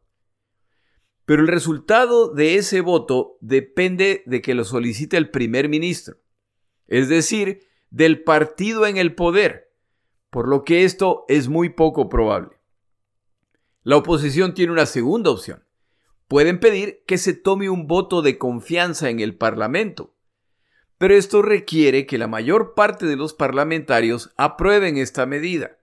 Pero 1.26 1.44
el 1.44 1.48
resultado 1.48 2.34
de 2.34 2.56
ese 2.56 2.82
voto 2.82 3.38
depende 3.42 4.24
de 4.26 4.42
que 4.42 4.56
lo 4.56 4.64
solicite 4.64 5.18
el 5.18 5.30
primer 5.30 5.70
ministro 5.70 6.18
es 6.90 7.08
decir, 7.08 7.62
del 7.90 8.24
partido 8.24 8.86
en 8.86 8.98
el 8.98 9.16
poder, 9.16 9.72
por 10.30 10.48
lo 10.48 10.64
que 10.64 10.84
esto 10.84 11.24
es 11.28 11.48
muy 11.48 11.70
poco 11.70 12.10
probable. 12.10 12.60
La 13.84 13.96
oposición 13.98 14.54
tiene 14.54 14.74
una 14.74 14.86
segunda 14.86 15.32
opción. 15.32 15.64
Pueden 16.28 16.60
pedir 16.60 17.04
que 17.08 17.18
se 17.18 17.34
tome 17.34 17.70
un 17.70 17.88
voto 17.88 18.22
de 18.22 18.38
confianza 18.38 19.10
en 19.10 19.20
el 19.20 19.36
Parlamento, 19.36 20.16
pero 20.98 21.16
esto 21.16 21.42
requiere 21.42 22.06
que 22.06 22.18
la 22.18 22.28
mayor 22.28 22.76
parte 22.76 23.06
de 23.06 23.16
los 23.16 23.34
parlamentarios 23.34 24.32
aprueben 24.36 24.98
esta 24.98 25.26
medida, 25.26 25.78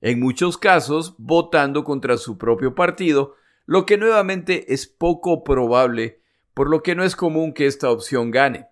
en 0.00 0.20
muchos 0.20 0.58
casos 0.58 1.14
votando 1.18 1.82
contra 1.82 2.18
su 2.18 2.38
propio 2.38 2.74
partido, 2.74 3.34
lo 3.66 3.86
que 3.86 3.96
nuevamente 3.96 4.72
es 4.72 4.86
poco 4.86 5.44
probable, 5.44 6.22
por 6.54 6.68
lo 6.68 6.82
que 6.82 6.94
no 6.94 7.04
es 7.04 7.16
común 7.16 7.54
que 7.54 7.66
esta 7.66 7.90
opción 7.90 8.30
gane. 8.30 8.69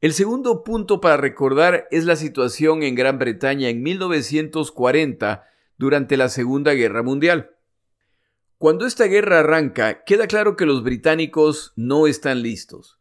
El 0.00 0.14
segundo 0.14 0.64
punto 0.64 1.02
para 1.02 1.18
recordar 1.18 1.86
es 1.90 2.06
la 2.06 2.16
situación 2.16 2.82
en 2.82 2.94
Gran 2.94 3.18
Bretaña 3.18 3.68
en 3.68 3.82
1940 3.82 5.44
durante 5.76 6.16
la 6.16 6.30
Segunda 6.30 6.72
Guerra 6.72 7.02
Mundial. 7.02 7.50
Cuando 8.56 8.86
esta 8.86 9.04
guerra 9.04 9.40
arranca, 9.40 10.02
queda 10.04 10.26
claro 10.26 10.56
que 10.56 10.64
los 10.64 10.82
británicos 10.82 11.74
no 11.76 12.06
están 12.06 12.40
listos. 12.42 12.98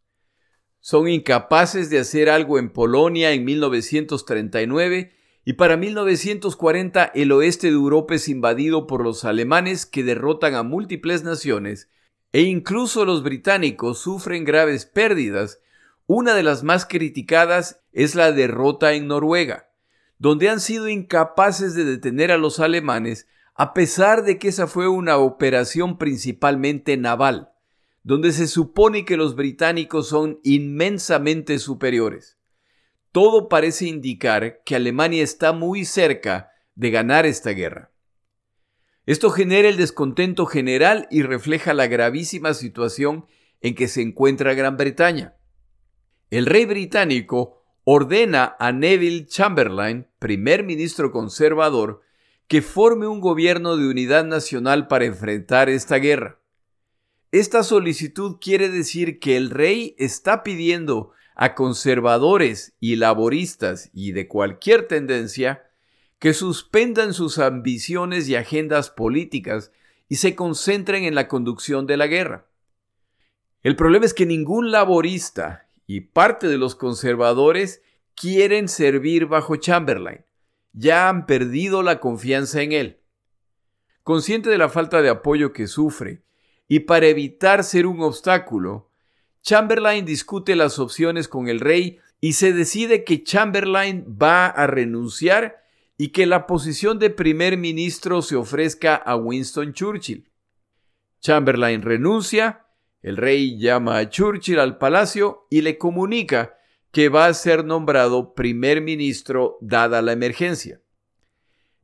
Son 0.81 1.07
incapaces 1.07 1.89
de 1.89 1.99
hacer 1.99 2.29
algo 2.29 2.59
en 2.59 2.69
Polonia 2.69 3.31
en 3.31 3.45
1939 3.45 5.13
Y 5.45 5.53
para 5.53 5.77
1940 5.77 7.11
el 7.15 7.31
oeste 7.31 7.67
de 7.67 7.73
Europa 7.73 8.15
es 8.15 8.27
invadido 8.27 8.87
por 8.87 9.03
los 9.03 9.23
alemanes 9.23 9.85
que 9.85 10.03
derrotan 10.03 10.53
a 10.53 10.63
múltiples 10.63 11.23
naciones 11.23 11.89
e 12.33 12.41
incluso 12.41 13.05
los 13.05 13.23
británicos 13.23 13.99
sufren 13.99 14.43
graves 14.43 14.85
pérdidas. 14.85 15.59
Una 16.11 16.33
de 16.33 16.41
las 16.41 16.63
más 16.63 16.87
criticadas 16.87 17.83
es 17.91 18.15
la 18.15 18.31
derrota 18.31 18.93
en 18.93 19.05
Noruega, 19.05 19.69
donde 20.17 20.49
han 20.49 20.59
sido 20.59 20.89
incapaces 20.89 21.75
de 21.75 21.85
detener 21.85 22.31
a 22.31 22.39
los 22.39 22.59
alemanes 22.59 23.27
a 23.53 23.75
pesar 23.75 24.23
de 24.23 24.39
que 24.39 24.47
esa 24.47 24.65
fue 24.65 24.87
una 24.87 25.17
operación 25.17 25.99
principalmente 25.99 26.97
naval, 26.97 27.51
donde 28.01 28.31
se 28.31 28.47
supone 28.47 29.05
que 29.05 29.17
los 29.17 29.35
británicos 29.35 30.09
son 30.09 30.39
inmensamente 30.41 31.59
superiores. 31.59 32.39
Todo 33.11 33.47
parece 33.47 33.85
indicar 33.85 34.63
que 34.65 34.75
Alemania 34.75 35.21
está 35.21 35.53
muy 35.53 35.85
cerca 35.85 36.49
de 36.73 36.89
ganar 36.89 37.27
esta 37.27 37.51
guerra. 37.51 37.91
Esto 39.05 39.29
genera 39.29 39.69
el 39.69 39.77
descontento 39.77 40.47
general 40.47 41.07
y 41.11 41.21
refleja 41.21 41.75
la 41.75 41.85
gravísima 41.85 42.55
situación 42.55 43.27
en 43.61 43.75
que 43.75 43.87
se 43.87 44.01
encuentra 44.01 44.55
Gran 44.55 44.75
Bretaña. 44.75 45.35
El 46.29 46.45
rey 46.45 46.65
británico 46.65 47.63
ordena 47.83 48.55
a 48.59 48.71
Neville 48.71 49.25
Chamberlain, 49.25 50.05
primer 50.19 50.63
ministro 50.63 51.11
conservador, 51.11 52.01
que 52.47 52.61
forme 52.61 53.07
un 53.07 53.19
gobierno 53.19 53.77
de 53.77 53.87
unidad 53.87 54.25
nacional 54.25 54.87
para 54.87 55.05
enfrentar 55.05 55.69
esta 55.69 55.97
guerra. 55.97 56.39
Esta 57.31 57.63
solicitud 57.63 58.37
quiere 58.39 58.69
decir 58.69 59.19
que 59.19 59.37
el 59.37 59.49
rey 59.49 59.95
está 59.97 60.43
pidiendo 60.43 61.11
a 61.35 61.55
conservadores 61.55 62.73
y 62.79 62.95
laboristas 62.95 63.89
y 63.93 64.11
de 64.11 64.27
cualquier 64.27 64.87
tendencia 64.87 65.63
que 66.19 66.33
suspendan 66.33 67.13
sus 67.13 67.39
ambiciones 67.39 68.29
y 68.29 68.35
agendas 68.35 68.91
políticas 68.91 69.71
y 70.07 70.17
se 70.17 70.35
concentren 70.35 71.05
en 71.05 71.15
la 71.15 71.27
conducción 71.27 71.87
de 71.87 71.97
la 71.97 72.07
guerra. 72.07 72.45
El 73.63 73.75
problema 73.75 74.05
es 74.05 74.13
que 74.13 74.25
ningún 74.25 74.71
laborista 74.71 75.68
y 75.89 76.01
parte 76.01 76.47
de 76.47 76.59
los 76.59 76.75
conservadores 76.75 77.81
quieren 78.13 78.67
servir 78.67 79.25
bajo 79.25 79.55
Chamberlain. 79.55 80.23
Ya 80.71 81.09
han 81.09 81.25
perdido 81.25 81.81
la 81.81 81.99
confianza 81.99 82.61
en 82.61 82.73
él. 82.73 82.99
Consciente 84.03 84.51
de 84.51 84.59
la 84.59 84.69
falta 84.69 85.01
de 85.01 85.09
apoyo 85.09 85.51
que 85.51 85.65
sufre 85.65 86.21
y 86.67 86.81
para 86.81 87.07
evitar 87.07 87.63
ser 87.63 87.87
un 87.87 88.03
obstáculo, 88.03 88.91
Chamberlain 89.41 90.05
discute 90.05 90.55
las 90.55 90.77
opciones 90.77 91.27
con 91.27 91.47
el 91.47 91.59
rey 91.59 91.97
y 92.21 92.33
se 92.33 92.53
decide 92.53 93.03
que 93.03 93.23
Chamberlain 93.23 94.05
va 94.21 94.45
a 94.45 94.67
renunciar 94.67 95.63
y 95.97 96.09
que 96.09 96.27
la 96.27 96.45
posición 96.45 96.99
de 96.99 97.09
primer 97.09 97.57
ministro 97.57 98.21
se 98.21 98.35
ofrezca 98.35 98.93
a 98.95 99.15
Winston 99.15 99.73
Churchill. 99.73 100.29
Chamberlain 101.19 101.81
renuncia, 101.81 102.67
el 103.01 103.17
rey 103.17 103.57
llama 103.57 103.97
a 103.97 104.09
Churchill 104.09 104.59
al 104.59 104.77
palacio 104.77 105.47
y 105.49 105.61
le 105.61 105.77
comunica 105.77 106.55
que 106.91 107.09
va 107.09 107.27
a 107.27 107.33
ser 107.33 107.65
nombrado 107.65 108.33
primer 108.33 108.81
ministro 108.81 109.57
dada 109.61 110.01
la 110.01 110.11
emergencia. 110.11 110.81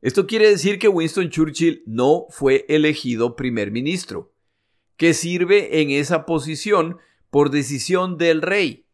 Esto 0.02 0.26
quiere 0.26 0.48
decir 0.48 0.78
que 0.78 0.88
Winston 0.88 1.30
Churchill 1.30 1.82
no 1.86 2.26
fue 2.30 2.64
elegido 2.68 3.36
primer 3.36 3.70
ministro, 3.70 4.32
que 4.96 5.14
sirve 5.14 5.80
en 5.80 5.90
esa 5.90 6.26
posición 6.26 6.98
por 7.30 7.50
decisión 7.50 8.18
del 8.18 8.42
rey, 8.42 8.86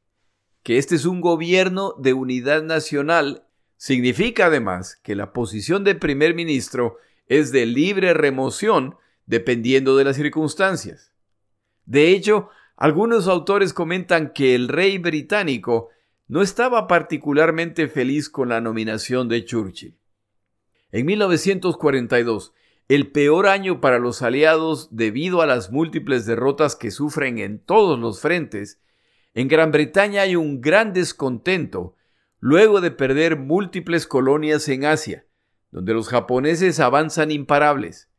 que 0.63 0.79
este 0.79 0.95
es 0.95 1.05
un 1.05 1.21
gobierno 1.21 1.95
de 1.99 2.13
unidad 2.13 2.63
nacional 2.63 3.47
Significa 3.83 4.47
además 4.47 4.95
que 5.03 5.17
la 5.17 5.33
posición 5.33 5.83
de 5.83 5.97
primer 5.97 6.37
ministro 6.37 6.99
es 7.27 7.51
de 7.51 7.67
libre 7.67 8.15
remoción 8.15 8.95
dependiendo 9.27 9.97
de 9.97 10.05
las 10.05 10.15
circunstancias. 10.15 11.12
De 11.85 12.11
hecho, 12.11 12.49
algunos 12.77 13.29
autores 13.29 13.73
comentan 13.73 14.33
que 14.33 14.55
el 14.55 14.69
rey 14.69 14.99
británico 14.99 15.91
no 16.29 16.43
estaba 16.43 16.87
particularmente 16.87 17.89
feliz 17.89 18.29
con 18.31 18.49
la 18.49 18.61
nominación 18.61 19.29
de 19.29 19.45
Churchill. 19.45 19.97
En 20.91 21.07
1942, 21.07 22.53
el 22.89 23.11
peor 23.11 23.47
año 23.47 23.81
para 23.81 23.99
los 23.99 24.23
aliados 24.23 24.89
debido 24.95 25.41
a 25.41 25.47
las 25.47 25.71
múltiples 25.71 26.27
derrotas 26.27 26.77
que 26.77 26.91
sufren 26.91 27.39
en 27.39 27.59
todos 27.59 27.99
los 27.99 28.21
frentes, 28.21 28.81
en 29.35 29.49
Gran 29.49 29.73
Bretaña 29.73 30.23
hay 30.23 30.37
un 30.37 30.61
gran 30.61 30.93
descontento 30.93 31.97
luego 32.39 32.81
de 32.81 32.91
perder 32.91 33.39
múltiples 33.39 34.07
colonias 34.07 34.69
en 34.69 34.85
Asia, 34.85 35.25
donde 35.71 35.95
los 35.95 36.09
japoneses 36.09 36.81
avanzan 36.81 37.31
imparables. 37.31 38.11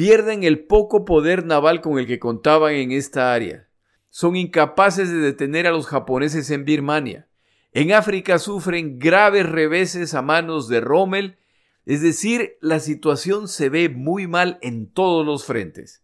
Pierden 0.00 0.44
el 0.44 0.64
poco 0.64 1.04
poder 1.04 1.44
naval 1.44 1.82
con 1.82 1.98
el 1.98 2.06
que 2.06 2.18
contaban 2.18 2.72
en 2.72 2.90
esta 2.90 3.34
área. 3.34 3.68
Son 4.08 4.34
incapaces 4.34 5.10
de 5.10 5.18
detener 5.18 5.66
a 5.66 5.72
los 5.72 5.86
japoneses 5.86 6.50
en 6.50 6.64
Birmania. 6.64 7.28
En 7.72 7.92
África 7.92 8.38
sufren 8.38 8.98
graves 8.98 9.46
reveses 9.46 10.14
a 10.14 10.22
manos 10.22 10.68
de 10.68 10.80
Rommel, 10.80 11.36
es 11.84 12.00
decir, 12.00 12.56
la 12.62 12.80
situación 12.80 13.46
se 13.46 13.68
ve 13.68 13.90
muy 13.90 14.26
mal 14.26 14.58
en 14.62 14.90
todos 14.90 15.26
los 15.26 15.44
frentes. 15.44 16.02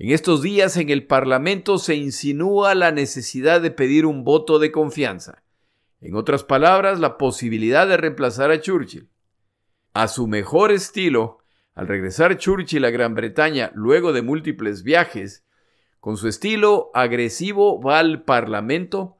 En 0.00 0.10
estos 0.10 0.42
días 0.42 0.76
en 0.76 0.90
el 0.90 1.06
Parlamento 1.06 1.78
se 1.78 1.94
insinúa 1.94 2.74
la 2.74 2.90
necesidad 2.90 3.60
de 3.60 3.70
pedir 3.70 4.04
un 4.04 4.24
voto 4.24 4.58
de 4.58 4.72
confianza. 4.72 5.44
En 6.00 6.16
otras 6.16 6.42
palabras, 6.42 6.98
la 6.98 7.18
posibilidad 7.18 7.86
de 7.86 7.98
reemplazar 7.98 8.50
a 8.50 8.60
Churchill. 8.60 9.08
A 9.92 10.08
su 10.08 10.26
mejor 10.26 10.72
estilo, 10.72 11.39
al 11.74 11.88
regresar 11.88 12.36
Churchill 12.36 12.84
a 12.84 12.90
Gran 12.90 13.14
Bretaña 13.14 13.70
luego 13.74 14.12
de 14.12 14.22
múltiples 14.22 14.82
viajes, 14.82 15.44
con 16.00 16.16
su 16.16 16.28
estilo 16.28 16.90
agresivo 16.94 17.80
va 17.80 17.98
al 17.98 18.22
Parlamento, 18.22 19.18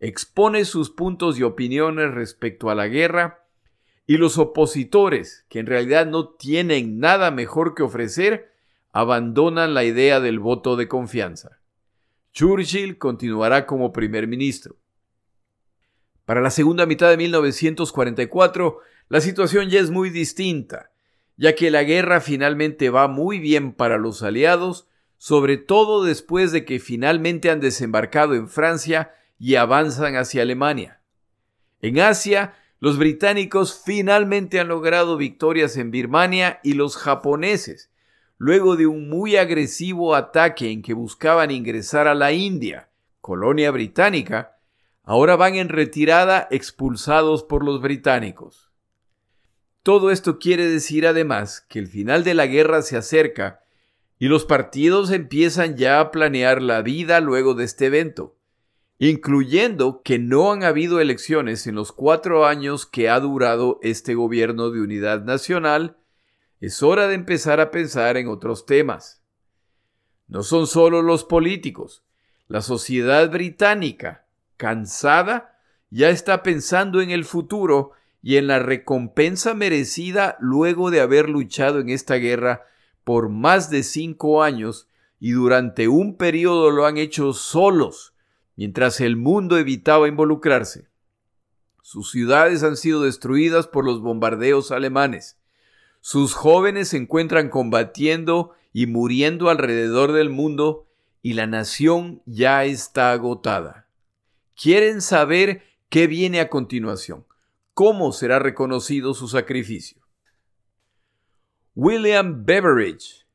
expone 0.00 0.64
sus 0.64 0.90
puntos 0.90 1.38
y 1.38 1.42
opiniones 1.42 2.12
respecto 2.12 2.70
a 2.70 2.74
la 2.74 2.88
guerra, 2.88 3.44
y 4.06 4.16
los 4.16 4.38
opositores, 4.38 5.46
que 5.48 5.60
en 5.60 5.66
realidad 5.66 6.06
no 6.06 6.30
tienen 6.30 6.98
nada 6.98 7.30
mejor 7.30 7.74
que 7.74 7.82
ofrecer, 7.82 8.52
abandonan 8.92 9.74
la 9.74 9.84
idea 9.84 10.20
del 10.20 10.38
voto 10.38 10.76
de 10.76 10.88
confianza. 10.88 11.60
Churchill 12.32 12.98
continuará 12.98 13.66
como 13.66 13.92
primer 13.92 14.26
ministro. 14.26 14.76
Para 16.24 16.40
la 16.40 16.50
segunda 16.50 16.86
mitad 16.86 17.10
de 17.10 17.16
1944, 17.16 18.78
la 19.08 19.20
situación 19.20 19.68
ya 19.68 19.80
es 19.80 19.90
muy 19.90 20.10
distinta, 20.10 20.91
ya 21.36 21.54
que 21.54 21.70
la 21.70 21.82
guerra 21.82 22.20
finalmente 22.20 22.90
va 22.90 23.08
muy 23.08 23.38
bien 23.38 23.72
para 23.72 23.98
los 23.98 24.22
aliados, 24.22 24.88
sobre 25.16 25.56
todo 25.56 26.04
después 26.04 26.52
de 26.52 26.64
que 26.64 26.80
finalmente 26.80 27.50
han 27.50 27.60
desembarcado 27.60 28.34
en 28.34 28.48
Francia 28.48 29.12
y 29.38 29.54
avanzan 29.54 30.16
hacia 30.16 30.42
Alemania. 30.42 31.00
En 31.80 32.00
Asia, 32.00 32.54
los 32.80 32.98
británicos 32.98 33.80
finalmente 33.84 34.58
han 34.58 34.66
logrado 34.66 35.16
victorias 35.16 35.76
en 35.76 35.92
Birmania 35.92 36.58
y 36.64 36.74
los 36.74 36.96
japoneses, 36.96 37.92
luego 38.38 38.74
de 38.74 38.88
un 38.88 39.08
muy 39.08 39.36
agresivo 39.36 40.16
ataque 40.16 40.72
en 40.72 40.82
que 40.82 40.92
buscaban 40.92 41.52
ingresar 41.52 42.08
a 42.08 42.14
la 42.16 42.32
India, 42.32 42.88
colonia 43.20 43.70
británica, 43.70 44.56
ahora 45.04 45.36
van 45.36 45.54
en 45.54 45.68
retirada 45.68 46.48
expulsados 46.50 47.44
por 47.44 47.64
los 47.64 47.80
británicos. 47.80 48.71
Todo 49.82 50.12
esto 50.12 50.38
quiere 50.38 50.66
decir 50.68 51.06
además 51.06 51.66
que 51.68 51.80
el 51.80 51.88
final 51.88 52.22
de 52.22 52.34
la 52.34 52.46
guerra 52.46 52.82
se 52.82 52.96
acerca 52.96 53.64
y 54.18 54.28
los 54.28 54.44
partidos 54.44 55.10
empiezan 55.10 55.76
ya 55.76 55.98
a 55.98 56.12
planear 56.12 56.62
la 56.62 56.82
vida 56.82 57.20
luego 57.20 57.54
de 57.54 57.64
este 57.64 57.86
evento, 57.86 58.36
incluyendo 58.98 60.02
que 60.04 60.20
no 60.20 60.52
han 60.52 60.62
habido 60.62 61.00
elecciones 61.00 61.66
en 61.66 61.74
los 61.74 61.90
cuatro 61.90 62.46
años 62.46 62.86
que 62.86 63.08
ha 63.08 63.18
durado 63.18 63.80
este 63.82 64.14
gobierno 64.14 64.70
de 64.70 64.80
unidad 64.80 65.24
nacional, 65.24 65.96
es 66.60 66.84
hora 66.84 67.08
de 67.08 67.14
empezar 67.14 67.58
a 67.58 67.72
pensar 67.72 68.16
en 68.16 68.28
otros 68.28 68.66
temas. 68.66 69.20
No 70.28 70.44
son 70.44 70.68
solo 70.68 71.02
los 71.02 71.24
políticos, 71.24 72.04
la 72.46 72.62
sociedad 72.62 73.28
británica, 73.32 74.26
cansada, 74.56 75.58
ya 75.90 76.10
está 76.10 76.44
pensando 76.44 77.00
en 77.00 77.10
el 77.10 77.24
futuro 77.24 77.92
y 78.22 78.36
en 78.36 78.46
la 78.46 78.60
recompensa 78.60 79.54
merecida 79.54 80.36
luego 80.40 80.90
de 80.90 81.00
haber 81.00 81.28
luchado 81.28 81.80
en 81.80 81.90
esta 81.90 82.14
guerra 82.14 82.62
por 83.04 83.28
más 83.28 83.68
de 83.68 83.82
cinco 83.82 84.42
años 84.42 84.88
y 85.18 85.32
durante 85.32 85.88
un 85.88 86.16
periodo 86.16 86.70
lo 86.70 86.86
han 86.86 86.96
hecho 86.96 87.32
solos, 87.32 88.14
mientras 88.56 89.00
el 89.00 89.16
mundo 89.16 89.58
evitaba 89.58 90.08
involucrarse. 90.08 90.88
Sus 91.82 92.10
ciudades 92.10 92.62
han 92.62 92.76
sido 92.76 93.02
destruidas 93.02 93.66
por 93.66 93.84
los 93.84 94.00
bombardeos 94.00 94.70
alemanes. 94.70 95.38
Sus 96.00 96.34
jóvenes 96.34 96.88
se 96.88 96.96
encuentran 96.96 97.48
combatiendo 97.48 98.52
y 98.72 98.86
muriendo 98.86 99.50
alrededor 99.50 100.12
del 100.12 100.30
mundo 100.30 100.86
y 101.22 101.34
la 101.34 101.46
nación 101.46 102.22
ya 102.26 102.64
está 102.64 103.12
agotada. 103.12 103.88
Quieren 104.60 105.00
saber 105.02 105.62
qué 105.88 106.06
viene 106.06 106.40
a 106.40 106.48
continuación, 106.48 107.24
cómo 107.74 108.12
será 108.12 108.38
reconocido 108.38 109.14
su 109.14 109.28
sacrificio. 109.28 110.02
William 111.74 112.44
Beveridge 112.44 113.26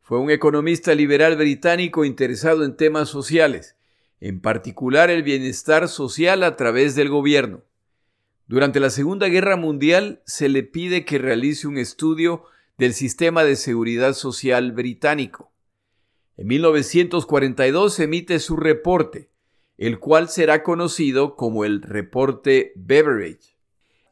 fue 0.00 0.18
un 0.18 0.30
economista 0.30 0.94
liberal 0.94 1.36
británico 1.36 2.04
interesado 2.04 2.64
en 2.64 2.76
temas 2.76 3.08
sociales, 3.08 3.76
en 4.20 4.40
particular 4.40 5.10
el 5.10 5.22
bienestar 5.22 5.88
social 5.88 6.44
a 6.44 6.56
través 6.56 6.94
del 6.94 7.08
gobierno. 7.08 7.64
Durante 8.46 8.80
la 8.80 8.90
Segunda 8.90 9.28
Guerra 9.28 9.56
Mundial 9.56 10.22
se 10.24 10.48
le 10.48 10.62
pide 10.62 11.04
que 11.04 11.18
realice 11.18 11.66
un 11.66 11.78
estudio 11.78 12.44
del 12.78 12.94
sistema 12.94 13.44
de 13.44 13.56
seguridad 13.56 14.14
social 14.14 14.72
británico. 14.72 15.52
En 16.36 16.46
1942 16.46 18.00
emite 18.00 18.38
su 18.38 18.56
reporte, 18.56 19.30
el 19.78 19.98
cual 19.98 20.28
será 20.28 20.62
conocido 20.62 21.36
como 21.36 21.64
el 21.64 21.82
reporte 21.82 22.72
Beveridge. 22.76 23.59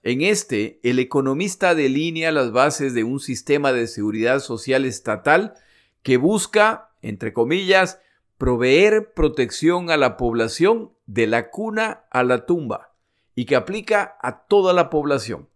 En 0.02 0.20
este, 0.22 0.80
el 0.82 0.98
economista 0.98 1.74
delinea 1.74 2.32
las 2.32 2.52
bases 2.52 2.94
de 2.94 3.04
un 3.04 3.20
sistema 3.20 3.72
de 3.72 3.86
seguridad 3.86 4.40
social 4.40 4.84
estatal 4.84 5.54
que 6.02 6.16
busca, 6.16 6.90
entre 7.02 7.32
comillas, 7.32 8.00
proveer 8.38 9.12
protección 9.14 9.90
a 9.90 9.96
la 9.96 10.16
población 10.16 10.92
de 11.06 11.26
la 11.26 11.50
cuna 11.50 12.04
a 12.10 12.22
la 12.22 12.46
tumba 12.46 12.94
y 13.34 13.44
que 13.44 13.56
aplica 13.56 14.16
a 14.22 14.46
toda 14.46 14.72
la 14.72 14.90
población. 14.90 15.48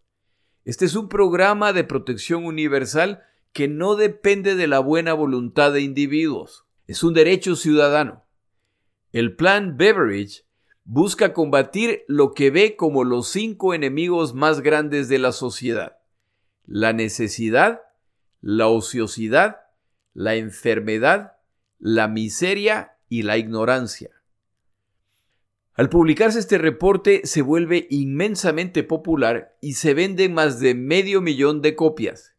Este 0.65 0.85
es 0.85 0.95
un 0.95 1.09
programa 1.09 1.73
de 1.73 1.85
protección 1.85 2.45
universal 2.45 3.23
que 3.53 3.69
no 3.69 3.97
depende 3.97 4.55
de 4.55 4.67
la 4.67 4.81
buena 4.81 5.13
voluntad 5.13 5.73
de 5.73 5.83
individuos. 5.83 6.67
Es 6.87 7.03
un 7.03 7.15
derecho 7.15 7.57
ciudadano. 7.57 8.25
El 9.13 9.37
plan 9.37 9.77
Beveridge 9.77 10.45
busca 10.85 11.33
combatir 11.33 12.05
lo 12.09 12.35
que 12.35 12.51
ve 12.51 12.77
como 12.77 13.05
los 13.05 13.29
cinco 13.29 13.75
enemigos 13.75 14.35
más 14.35 14.61
grandes 14.61 15.09
de 15.09 15.19
la 15.19 15.33
sociedad. 15.33 15.99
La 16.65 16.93
necesidad, 16.93 17.83
la 18.41 18.69
ociosidad, 18.69 19.61
la 20.15 20.35
enfermedad, 20.35 21.39
la 21.79 22.09
miseria 22.09 22.99
y 23.09 23.23
la 23.23 23.39
ignorancia. 23.39 24.11
Al 25.75 25.89
publicarse 25.89 26.39
este 26.39 26.59
reporte 26.59 27.23
se 27.25 27.41
vuelve 27.41 27.87
inmensamente 27.91 28.83
popular 28.83 29.57
y 29.61 29.75
se 29.75 29.95
venden 29.95 30.35
más 30.35 30.61
de 30.61 30.75
medio 30.75 31.23
millón 31.23 31.63
de 31.63 31.75
copias. 31.75 32.35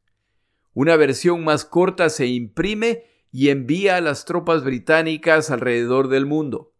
Una 0.74 0.96
versión 0.96 1.44
más 1.44 1.66
corta 1.66 2.10
se 2.10 2.28
imprime 2.28 3.06
y 3.32 3.50
envía 3.50 3.96
a 3.96 4.02
las 4.02 4.26
tropas 4.26 4.64
británicas 4.64 5.50
alrededor 5.50 6.10
del 6.10 6.28
mundo. 6.28 6.73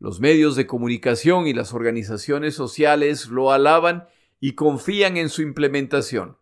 Los 0.00 0.18
medios 0.18 0.56
de 0.56 0.66
comunicación 0.66 1.46
y 1.46 1.52
las 1.52 1.74
organizaciones 1.74 2.54
sociales 2.54 3.28
lo 3.28 3.52
alaban 3.52 4.08
y 4.40 4.54
confían 4.54 5.18
en 5.18 5.28
su 5.28 5.42
implementación. 5.42 6.38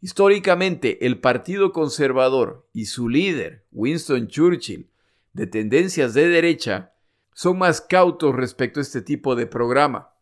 Históricamente, 0.00 1.04
el 1.04 1.20
Partido 1.20 1.70
Conservador 1.72 2.66
y 2.72 2.86
su 2.86 3.10
líder, 3.10 3.66
Winston 3.72 4.28
Churchill, 4.28 4.88
de 5.34 5.46
tendencias 5.46 6.14
de 6.14 6.28
derecha, 6.28 6.94
son 7.34 7.58
más 7.58 7.82
cautos 7.82 8.34
respecto 8.34 8.80
a 8.80 8.82
este 8.82 9.02
tipo 9.02 9.36
de 9.36 9.46
programa. 9.46 10.14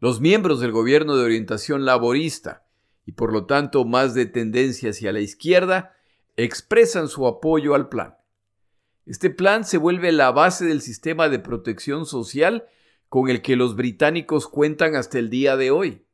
Los 0.00 0.22
miembros 0.22 0.60
del 0.60 0.72
gobierno 0.72 1.14
de 1.14 1.24
orientación 1.24 1.84
laborista 1.84 2.64
y 3.04 3.12
por 3.12 3.34
lo 3.34 3.44
tanto 3.44 3.84
más 3.84 4.14
de 4.14 4.24
tendencia 4.24 4.90
hacia 4.90 5.12
la 5.12 5.20
izquierda 5.20 5.94
expresan 6.36 7.08
su 7.08 7.26
apoyo 7.26 7.74
al 7.74 7.90
plan. 7.90 8.16
Este 9.06 9.30
plan 9.30 9.64
se 9.64 9.78
vuelve 9.78 10.12
la 10.12 10.30
base 10.30 10.64
del 10.64 10.80
sistema 10.80 11.28
de 11.28 11.38
protección 11.38 12.06
social 12.06 12.66
con 13.08 13.28
el 13.28 13.42
que 13.42 13.56
los 13.56 13.76
británicos 13.76 14.48
cuentan 14.48 14.96
hasta 14.96 15.18
el 15.18 15.30
día 15.30 15.56
de 15.56 15.70
hoy. 15.70 16.04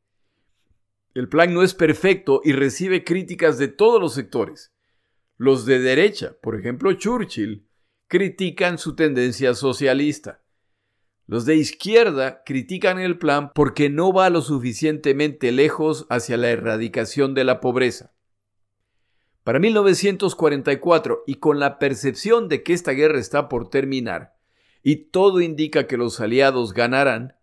El 1.13 1.29
plan 1.29 1.53
no 1.53 1.63
es 1.63 1.73
perfecto 1.73 2.41
y 2.43 2.53
recibe 2.53 3.03
críticas 3.03 3.57
de 3.57 3.67
todos 3.67 3.99
los 3.99 4.13
sectores. 4.13 4.73
Los 5.37 5.65
de 5.65 5.79
derecha, 5.79 6.35
por 6.41 6.59
ejemplo 6.59 6.93
Churchill, 6.93 7.65
critican 8.07 8.77
su 8.77 8.95
tendencia 8.95 9.55
socialista. 9.55 10.43
Los 11.27 11.45
de 11.45 11.55
izquierda 11.55 12.43
critican 12.45 12.99
el 12.99 13.17
plan 13.17 13.51
porque 13.53 13.89
no 13.89 14.11
va 14.11 14.29
lo 14.29 14.41
suficientemente 14.41 15.51
lejos 15.51 16.05
hacia 16.09 16.35
la 16.37 16.49
erradicación 16.49 17.33
de 17.33 17.45
la 17.45 17.61
pobreza. 17.61 18.13
Para 19.43 19.59
1944, 19.59 21.23
y 21.25 21.35
con 21.35 21.59
la 21.59 21.79
percepción 21.79 22.47
de 22.47 22.61
que 22.61 22.73
esta 22.73 22.91
guerra 22.91 23.19
está 23.19 23.49
por 23.49 23.69
terminar, 23.69 24.35
y 24.83 24.97
todo 25.07 25.41
indica 25.41 25.87
que 25.87 25.97
los 25.97 26.19
aliados 26.19 26.73
ganarán, 26.73 27.35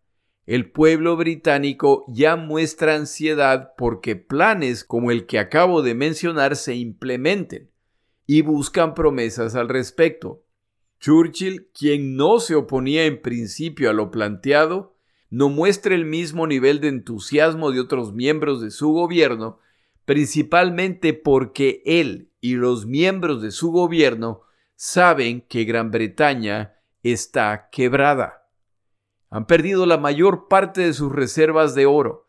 el 0.47 0.71
pueblo 0.71 1.17
británico 1.17 2.07
ya 2.09 2.37
muestra 2.37 2.95
ansiedad 2.95 3.73
porque 3.77 4.17
planes 4.17 4.83
como 4.83 5.11
el 5.11 5.27
que 5.27 5.39
acabo 5.39 5.83
de 5.83 5.95
mencionar 5.95 6.57
se 6.57 6.75
implementen 6.75 7.71
y 8.27 8.41
buscan 8.41 8.95
promesas 8.95 9.55
al 9.57 9.69
respecto. 9.69 10.43
Churchill, 11.01 11.69
quien 11.79 12.17
no 12.17 12.41
se 12.41 12.55
oponía 12.55 13.05
en 13.05 13.21
principio 13.21 13.91
a 13.91 13.93
lo 13.93 14.11
planteado, 14.11 14.97
no 15.29 15.51
muestra 15.51 15.95
el 15.95 16.07
mismo 16.07 16.47
nivel 16.47 16.81
de 16.81 16.89
entusiasmo 16.89 17.71
de 17.71 17.81
otros 17.81 18.15
miembros 18.15 18.63
de 18.63 18.71
su 18.71 18.89
gobierno, 18.93 19.59
principalmente 20.09 21.13
porque 21.13 21.83
él 21.85 22.33
y 22.41 22.55
los 22.55 22.87
miembros 22.87 23.43
de 23.43 23.51
su 23.51 23.71
gobierno 23.71 24.41
saben 24.75 25.43
que 25.43 25.65
Gran 25.65 25.91
Bretaña 25.91 26.77
está 27.03 27.69
quebrada. 27.71 28.49
Han 29.29 29.47
perdido 29.47 29.85
la 29.85 29.99
mayor 29.99 30.49
parte 30.49 30.81
de 30.81 30.95
sus 30.95 31.13
reservas 31.13 31.75
de 31.75 31.85
oro. 31.85 32.27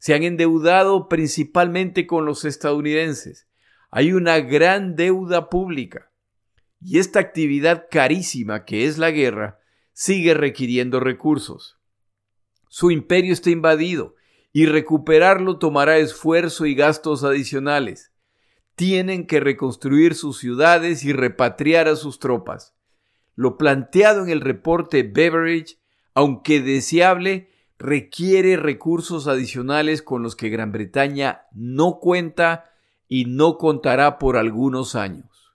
Se 0.00 0.12
han 0.12 0.24
endeudado 0.24 1.08
principalmente 1.08 2.04
con 2.08 2.24
los 2.24 2.44
estadounidenses. 2.44 3.46
Hay 3.92 4.12
una 4.12 4.40
gran 4.40 4.96
deuda 4.96 5.50
pública. 5.50 6.10
Y 6.80 6.98
esta 6.98 7.20
actividad 7.20 7.86
carísima 7.92 8.64
que 8.64 8.86
es 8.86 8.98
la 8.98 9.12
guerra 9.12 9.60
sigue 9.92 10.34
requiriendo 10.34 10.98
recursos. 10.98 11.78
Su 12.68 12.90
imperio 12.90 13.32
está 13.32 13.50
invadido 13.50 14.16
y 14.52 14.66
recuperarlo 14.66 15.58
tomará 15.58 15.98
esfuerzo 15.98 16.66
y 16.66 16.74
gastos 16.74 17.24
adicionales. 17.24 18.12
Tienen 18.74 19.26
que 19.26 19.40
reconstruir 19.40 20.14
sus 20.14 20.38
ciudades 20.38 21.04
y 21.04 21.12
repatriar 21.12 21.88
a 21.88 21.96
sus 21.96 22.18
tropas. 22.18 22.74
Lo 23.36 23.56
planteado 23.56 24.22
en 24.24 24.30
el 24.30 24.40
reporte 24.40 25.02
Beveridge, 25.02 25.78
aunque 26.14 26.60
deseable, 26.60 27.50
requiere 27.78 28.56
recursos 28.56 29.26
adicionales 29.26 30.02
con 30.02 30.22
los 30.22 30.36
que 30.36 30.50
Gran 30.50 30.72
Bretaña 30.72 31.42
no 31.52 31.98
cuenta 32.00 32.70
y 33.08 33.24
no 33.24 33.56
contará 33.56 34.18
por 34.18 34.36
algunos 34.36 34.94
años. 34.94 35.54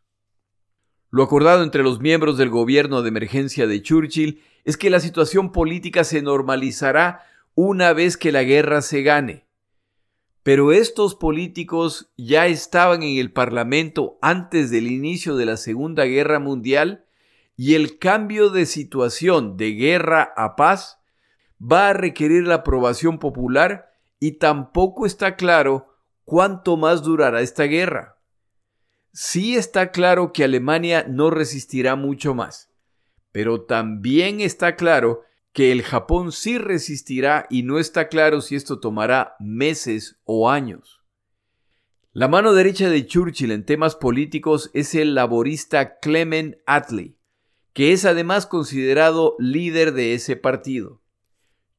Lo 1.11 1.23
acordado 1.23 1.63
entre 1.63 1.83
los 1.83 2.01
miembros 2.01 2.37
del 2.37 2.49
gobierno 2.49 3.01
de 3.01 3.09
emergencia 3.09 3.67
de 3.67 3.81
Churchill 3.81 4.41
es 4.65 4.75
que 4.75 4.89
la 4.89 4.99
situación 4.99 5.51
política 5.51 6.03
se 6.03 6.21
normalizará 6.21 7.21
una 7.55 7.93
vez 7.93 8.17
que 8.17 8.31
la 8.31 8.43
guerra 8.43 8.81
se 8.81 9.01
gane. 9.01 9.45
Pero 10.43 10.71
estos 10.71 11.15
políticos 11.15 12.11
ya 12.17 12.45
estaban 12.45 13.01
en 13.01 13.17
el 13.17 13.31
Parlamento 13.31 14.19
antes 14.21 14.69
del 14.69 14.87
inicio 14.87 15.35
de 15.37 15.45
la 15.47 15.57
Segunda 15.57 16.05
Guerra 16.05 16.39
Mundial 16.39 17.05
y 17.57 17.73
el 17.73 17.97
cambio 17.97 18.49
de 18.49 18.65
situación 18.65 19.57
de 19.57 19.71
guerra 19.71 20.33
a 20.35 20.55
paz 20.55 20.99
va 21.59 21.89
a 21.89 21.93
requerir 21.93 22.45
la 22.45 22.55
aprobación 22.55 23.17
popular 23.17 23.91
y 24.19 24.33
tampoco 24.33 25.05
está 25.05 25.35
claro 25.35 25.95
cuánto 26.25 26.77
más 26.77 27.01
durará 27.01 27.41
esta 27.41 27.63
guerra. 27.63 28.17
Sí 29.13 29.55
está 29.55 29.91
claro 29.91 30.33
que 30.33 30.43
Alemania 30.43 31.05
no 31.07 31.29
resistirá 31.29 31.95
mucho 31.95 32.35
más, 32.35 32.69
pero 33.31 33.61
también 33.61 34.41
está 34.41 34.75
claro 34.75 35.23
que 35.55 35.71
el 35.71 35.83
Japón 35.83 36.33
sí 36.33 36.57
resistirá 36.57 37.47
y 37.49 37.63
no 37.63 37.79
está 37.79 38.09
claro 38.09 38.41
si 38.41 38.57
esto 38.57 38.81
tomará 38.81 39.37
meses 39.39 40.19
o 40.25 40.49
años. 40.49 41.01
La 42.11 42.27
mano 42.27 42.53
derecha 42.53 42.89
de 42.89 43.05
Churchill 43.05 43.51
en 43.51 43.65
temas 43.65 43.95
políticos 43.95 44.69
es 44.73 44.93
el 44.95 45.15
laborista 45.15 45.97
Clement 45.99 46.57
Attlee, 46.65 47.15
que 47.71 47.93
es 47.93 48.03
además 48.03 48.45
considerado 48.45 49.37
líder 49.39 49.93
de 49.93 50.13
ese 50.13 50.35
partido. 50.35 51.01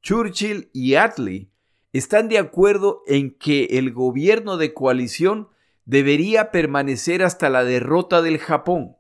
Churchill 0.01 0.71
y 0.73 0.95
Attlee 0.95 1.51
están 1.93 2.31
de 2.31 2.39
acuerdo 2.39 3.03
en 3.07 3.31
que 3.37 3.65
el 3.73 3.93
gobierno 3.93 4.57
de 4.57 4.73
coalición 4.73 5.51
debería 5.85 6.51
permanecer 6.51 7.23
hasta 7.23 7.51
la 7.51 7.63
derrota 7.63 8.23
del 8.23 8.39
Japón. 8.39 8.97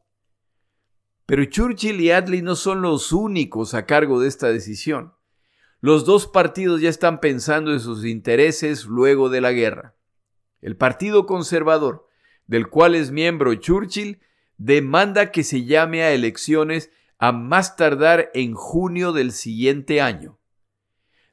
Pero 1.26 1.44
Churchill 1.44 2.00
y 2.00 2.12
Attlee 2.12 2.42
no 2.42 2.54
son 2.54 2.82
los 2.82 3.12
únicos 3.12 3.74
a 3.74 3.84
cargo 3.84 4.20
de 4.20 4.28
esta 4.28 4.48
decisión. 4.48 5.12
Los 5.80 6.04
dos 6.04 6.26
partidos 6.26 6.80
ya 6.80 6.88
están 6.88 7.20
pensando 7.20 7.72
en 7.72 7.80
sus 7.80 8.04
intereses 8.04 8.86
luego 8.86 9.28
de 9.28 9.40
la 9.40 9.52
guerra. 9.52 9.96
El 10.62 10.76
Partido 10.76 11.26
Conservador, 11.26 12.06
del 12.46 12.68
cual 12.68 12.94
es 12.94 13.10
miembro 13.10 13.54
Churchill, 13.54 14.20
demanda 14.56 15.32
que 15.32 15.42
se 15.44 15.64
llame 15.64 16.02
a 16.02 16.12
elecciones 16.12 16.90
a 17.18 17.32
más 17.32 17.76
tardar 17.76 18.30
en 18.34 18.54
junio 18.54 19.12
del 19.12 19.32
siguiente 19.32 20.00
año. 20.00 20.38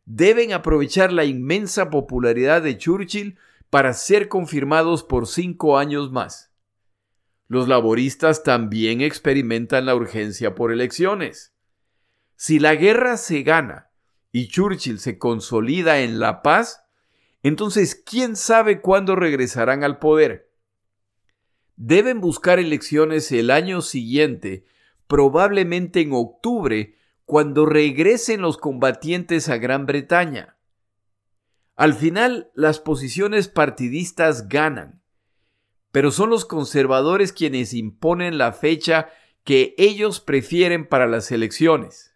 deben 0.05 0.51
aprovechar 0.51 1.13
la 1.13 1.23
inmensa 1.23 1.89
popularidad 1.89 2.61
de 2.61 2.77
Churchill 2.77 3.37
para 3.69 3.93
ser 3.93 4.27
confirmados 4.27 5.03
por 5.03 5.27
cinco 5.27 5.77
años 5.77 6.11
más. 6.11 6.52
Los 7.53 7.67
laboristas 7.67 8.41
también 8.41 9.01
experimentan 9.01 9.85
la 9.85 9.93
urgencia 9.93 10.55
por 10.55 10.71
elecciones. 10.71 11.53
Si 12.35 12.57
la 12.57 12.73
guerra 12.73 13.15
se 13.15 13.43
gana 13.43 13.91
y 14.31 14.47
Churchill 14.47 14.97
se 14.97 15.19
consolida 15.19 15.99
en 15.99 16.19
la 16.19 16.41
paz, 16.41 16.83
entonces 17.43 17.93
¿quién 17.93 18.35
sabe 18.35 18.81
cuándo 18.81 19.15
regresarán 19.15 19.83
al 19.83 19.99
poder? 19.99 20.49
Deben 21.75 22.21
buscar 22.21 22.57
elecciones 22.57 23.31
el 23.31 23.51
año 23.51 23.83
siguiente, 23.83 24.65
probablemente 25.05 26.01
en 26.01 26.13
octubre, 26.13 26.97
cuando 27.23 27.67
regresen 27.67 28.41
los 28.41 28.57
combatientes 28.57 29.47
a 29.47 29.57
Gran 29.57 29.85
Bretaña. 29.85 30.57
Al 31.75 31.93
final, 31.93 32.49
las 32.55 32.79
posiciones 32.79 33.47
partidistas 33.47 34.49
ganan, 34.49 35.02
pero 35.93 36.09
son 36.09 36.31
los 36.31 36.43
conservadores 36.43 37.31
quienes 37.31 37.75
imponen 37.75 38.39
la 38.39 38.51
fecha 38.51 39.11
que 39.43 39.75
ellos 39.77 40.19
prefieren 40.19 40.87
para 40.87 41.05
las 41.05 41.31
elecciones. 41.31 42.15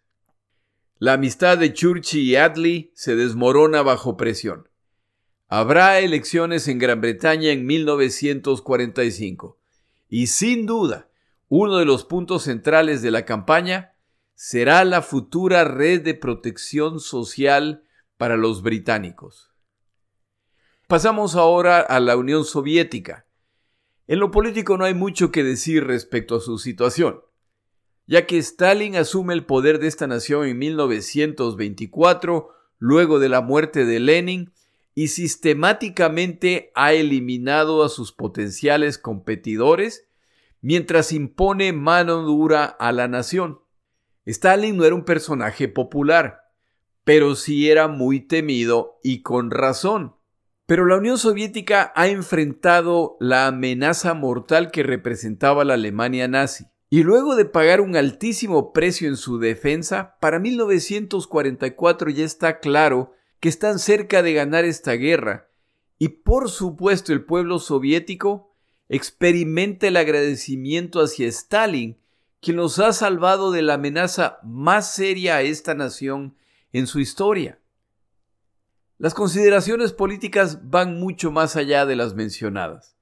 La 0.98 1.12
amistad 1.12 1.58
de 1.58 1.72
Churchill 1.72 2.24
y 2.24 2.34
Adley 2.34 2.90
se 2.96 3.14
desmorona 3.14 3.82
bajo 3.82 4.16
presión. 4.16 4.68
Habrá 5.46 6.00
elecciones 6.00 6.66
en 6.66 6.80
Gran 6.80 7.00
Bretaña 7.00 7.52
en 7.52 7.66
1945 7.66 9.60
y 10.08 10.26
sin 10.26 10.66
duda 10.66 11.08
uno 11.46 11.76
de 11.76 11.84
los 11.84 12.02
puntos 12.02 12.42
centrales 12.42 13.00
de 13.00 13.12
la 13.12 13.24
campaña 13.24 13.94
será 14.34 14.84
la 14.84 15.02
futura 15.02 15.62
red 15.62 16.02
de 16.02 16.14
protección 16.14 16.98
social 16.98 17.84
para 18.16 18.36
los 18.36 18.62
británicos. 18.62 19.52
Pasamos 20.88 21.36
ahora 21.36 21.78
a 21.78 22.00
la 22.00 22.16
Unión 22.16 22.44
Soviética. 22.44 23.27
En 24.08 24.20
lo 24.20 24.30
político 24.30 24.78
no 24.78 24.86
hay 24.86 24.94
mucho 24.94 25.30
que 25.30 25.44
decir 25.44 25.86
respecto 25.86 26.36
a 26.36 26.40
su 26.40 26.56
situación, 26.56 27.20
ya 28.06 28.24
que 28.24 28.38
Stalin 28.38 28.96
asume 28.96 29.34
el 29.34 29.44
poder 29.44 29.78
de 29.78 29.86
esta 29.86 30.06
nación 30.06 30.46
en 30.46 30.58
1924, 30.58 32.48
luego 32.78 33.18
de 33.18 33.28
la 33.28 33.42
muerte 33.42 33.84
de 33.84 34.00
Lenin, 34.00 34.50
y 34.94 35.08
sistemáticamente 35.08 36.72
ha 36.74 36.94
eliminado 36.94 37.84
a 37.84 37.90
sus 37.90 38.12
potenciales 38.12 38.96
competidores 38.96 40.08
mientras 40.62 41.12
impone 41.12 41.74
mano 41.74 42.22
dura 42.22 42.64
a 42.64 42.92
la 42.92 43.08
nación. 43.08 43.60
Stalin 44.24 44.78
no 44.78 44.86
era 44.86 44.94
un 44.94 45.04
personaje 45.04 45.68
popular, 45.68 46.50
pero 47.04 47.36
sí 47.36 47.70
era 47.70 47.88
muy 47.88 48.20
temido 48.20 48.98
y 49.02 49.20
con 49.20 49.50
razón. 49.50 50.17
Pero 50.68 50.84
la 50.84 50.98
Unión 50.98 51.16
Soviética 51.16 51.94
ha 51.96 52.08
enfrentado 52.08 53.16
la 53.20 53.46
amenaza 53.46 54.12
mortal 54.12 54.70
que 54.70 54.82
representaba 54.82 55.64
la 55.64 55.72
Alemania 55.72 56.28
nazi. 56.28 56.66
Y 56.90 57.04
luego 57.04 57.36
de 57.36 57.46
pagar 57.46 57.80
un 57.80 57.96
altísimo 57.96 58.74
precio 58.74 59.08
en 59.08 59.16
su 59.16 59.38
defensa, 59.38 60.18
para 60.20 60.38
1944 60.38 62.10
ya 62.10 62.22
está 62.22 62.58
claro 62.58 63.14
que 63.40 63.48
están 63.48 63.78
cerca 63.78 64.22
de 64.22 64.34
ganar 64.34 64.66
esta 64.66 64.92
guerra. 64.92 65.48
Y 65.98 66.08
por 66.08 66.50
supuesto 66.50 67.14
el 67.14 67.24
pueblo 67.24 67.60
soviético 67.60 68.54
experimenta 68.90 69.86
el 69.86 69.96
agradecimiento 69.96 71.00
hacia 71.00 71.28
Stalin 71.28 71.96
quien 72.42 72.58
los 72.58 72.78
ha 72.78 72.92
salvado 72.92 73.52
de 73.52 73.62
la 73.62 73.74
amenaza 73.74 74.38
más 74.44 74.92
seria 74.94 75.36
a 75.36 75.40
esta 75.40 75.72
nación 75.72 76.36
en 76.74 76.86
su 76.86 77.00
historia. 77.00 77.58
Las 78.98 79.14
consideraciones 79.14 79.92
políticas 79.92 80.68
van 80.70 80.98
mucho 80.98 81.30
más 81.30 81.54
allá 81.54 81.86
de 81.86 81.94
las 81.94 82.14
mencionadas. 82.14 82.96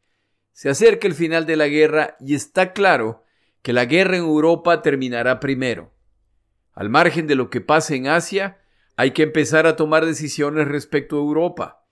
Se 0.52 0.68
acerca 0.68 1.06
el 1.06 1.14
final 1.14 1.46
de 1.46 1.56
la 1.56 1.68
guerra 1.68 2.16
y 2.20 2.34
está 2.34 2.74
claro 2.74 3.24
que 3.62 3.72
la 3.72 3.86
guerra 3.86 4.18
en 4.18 4.24
Europa 4.24 4.82
terminará 4.82 5.40
primero. 5.40 5.94
Al 6.74 6.90
margen 6.90 7.26
de 7.26 7.34
lo 7.34 7.48
que 7.48 7.62
pase 7.62 7.96
en 7.96 8.08
Asia, 8.08 8.60
hay 8.96 9.12
que 9.12 9.22
empezar 9.22 9.66
a 9.66 9.76
tomar 9.76 10.04
decisiones 10.04 10.68
respecto 10.68 11.16
a 11.16 11.20
Europa. 11.20 11.86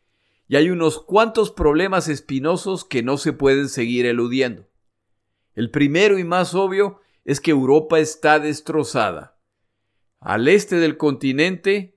Y 0.48 0.56
hay 0.56 0.68
unos 0.68 1.02
cuantos 1.02 1.50
problemas 1.50 2.08
espinosos 2.08 2.84
que 2.84 3.02
no 3.02 3.16
se 3.16 3.32
pueden 3.32 3.70
seguir 3.70 4.04
eludiendo. 4.04 4.68
El 5.54 5.70
primero 5.70 6.18
y 6.18 6.24
más 6.24 6.54
obvio 6.54 7.00
es 7.24 7.40
que 7.40 7.52
Europa 7.52 7.98
está 7.98 8.38
destrozada. 8.38 9.38
Al 10.20 10.46
este 10.48 10.76
del 10.76 10.98
continente 10.98 11.93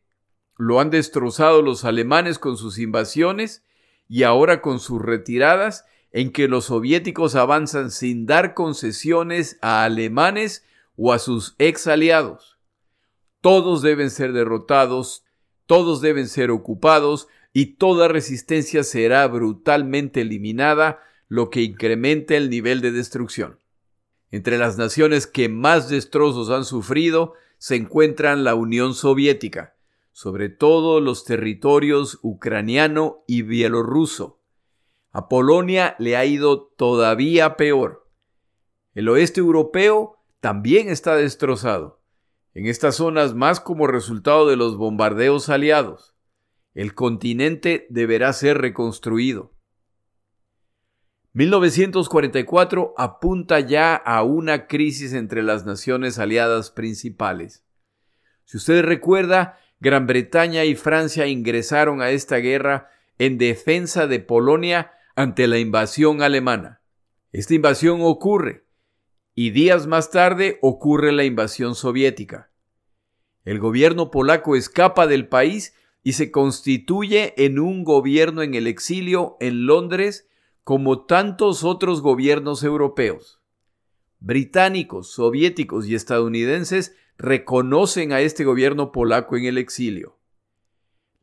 lo 0.57 0.79
han 0.79 0.89
destrozado 0.89 1.61
los 1.61 1.85
alemanes 1.85 2.39
con 2.39 2.57
sus 2.57 2.79
invasiones 2.79 3.63
y 4.09 4.23
ahora 4.23 4.61
con 4.61 4.79
sus 4.79 5.01
retiradas 5.01 5.85
en 6.11 6.31
que 6.31 6.47
los 6.47 6.65
soviéticos 6.65 7.35
avanzan 7.35 7.91
sin 7.91 8.25
dar 8.25 8.53
concesiones 8.53 9.57
a 9.61 9.83
alemanes 9.83 10.65
o 10.95 11.13
a 11.13 11.19
sus 11.19 11.55
ex 11.59 11.87
aliados. 11.87 12.57
Todos 13.41 13.81
deben 13.81 14.09
ser 14.09 14.33
derrotados, 14.33 15.23
todos 15.67 16.01
deben 16.01 16.27
ser 16.27 16.49
ocupados 16.49 17.27
y 17.53 17.77
toda 17.77 18.07
resistencia 18.07 18.83
será 18.83 19.27
brutalmente 19.27 20.21
eliminada, 20.21 20.99
lo 21.29 21.49
que 21.49 21.61
incrementa 21.61 22.35
el 22.35 22.49
nivel 22.49 22.81
de 22.81 22.91
destrucción. 22.91 23.59
Entre 24.31 24.57
las 24.57 24.77
naciones 24.77 25.27
que 25.27 25.49
más 25.49 25.89
destrozos 25.89 26.49
han 26.49 26.65
sufrido 26.65 27.33
se 27.57 27.75
encuentran 27.75 28.43
la 28.43 28.55
Unión 28.55 28.93
Soviética, 28.93 29.76
sobre 30.17 30.49
todo 30.49 30.99
los 30.99 31.25
territorios 31.25 32.17
ucraniano 32.23 33.23
y 33.27 33.43
bielorruso. 33.43 34.41
A 35.11 35.29
Polonia 35.29 35.95
le 35.99 36.17
ha 36.17 36.25
ido 36.25 36.73
todavía 36.75 37.55
peor. 37.55 38.09
El 38.95 39.09
oeste 39.09 39.41
europeo 39.41 40.17
también 40.39 40.89
está 40.89 41.15
destrozado, 41.15 42.01
en 42.55 42.65
estas 42.65 42.95
zonas 42.95 43.35
más 43.35 43.59
como 43.59 43.85
resultado 43.85 44.47
de 44.47 44.55
los 44.55 44.75
bombardeos 44.75 45.49
aliados. 45.49 46.15
El 46.73 46.95
continente 46.95 47.85
deberá 47.91 48.33
ser 48.33 48.57
reconstruido. 48.57 49.53
1944 51.33 52.95
apunta 52.97 53.59
ya 53.59 53.95
a 53.95 54.23
una 54.23 54.65
crisis 54.65 55.13
entre 55.13 55.43
las 55.43 55.67
naciones 55.67 56.17
aliadas 56.17 56.71
principales. 56.71 57.63
Si 58.45 58.57
usted 58.57 58.83
recuerda, 58.83 59.59
Gran 59.79 60.07
Bretaña 60.07 60.65
y 60.65 60.75
Francia 60.75 61.27
ingresaron 61.27 62.01
a 62.01 62.09
esta 62.09 62.37
guerra 62.37 62.89
en 63.19 63.37
defensa 63.37 64.07
de 64.07 64.19
Polonia 64.19 64.91
ante 65.15 65.47
la 65.47 65.59
invasión 65.59 66.21
alemana. 66.21 66.81
Esta 67.31 67.53
invasión 67.53 67.99
ocurre 68.01 68.65
y 69.35 69.51
días 69.51 69.85
más 69.85 70.09
tarde 70.09 70.57
ocurre 70.61 71.11
la 71.11 71.23
invasión 71.23 71.75
soviética. 71.75 72.49
El 73.45 73.59
gobierno 73.59 74.09
polaco 74.09 74.55
escapa 74.55 75.05
del 75.05 75.27
país 75.27 75.75
y 76.03 76.13
se 76.13 76.31
constituye 76.31 77.33
en 77.45 77.59
un 77.59 77.83
gobierno 77.83 78.41
en 78.41 78.55
el 78.55 78.65
exilio 78.65 79.37
en 79.39 79.65
Londres 79.67 80.27
como 80.63 81.05
tantos 81.05 81.63
otros 81.63 82.01
gobiernos 82.01 82.63
europeos. 82.63 83.39
Británicos, 84.19 85.11
soviéticos 85.11 85.87
y 85.87 85.95
estadounidenses 85.95 86.95
reconocen 87.17 88.11
a 88.13 88.21
este 88.21 88.43
gobierno 88.43 88.91
polaco 88.91 89.37
en 89.37 89.45
el 89.45 89.57
exilio. 89.57 90.17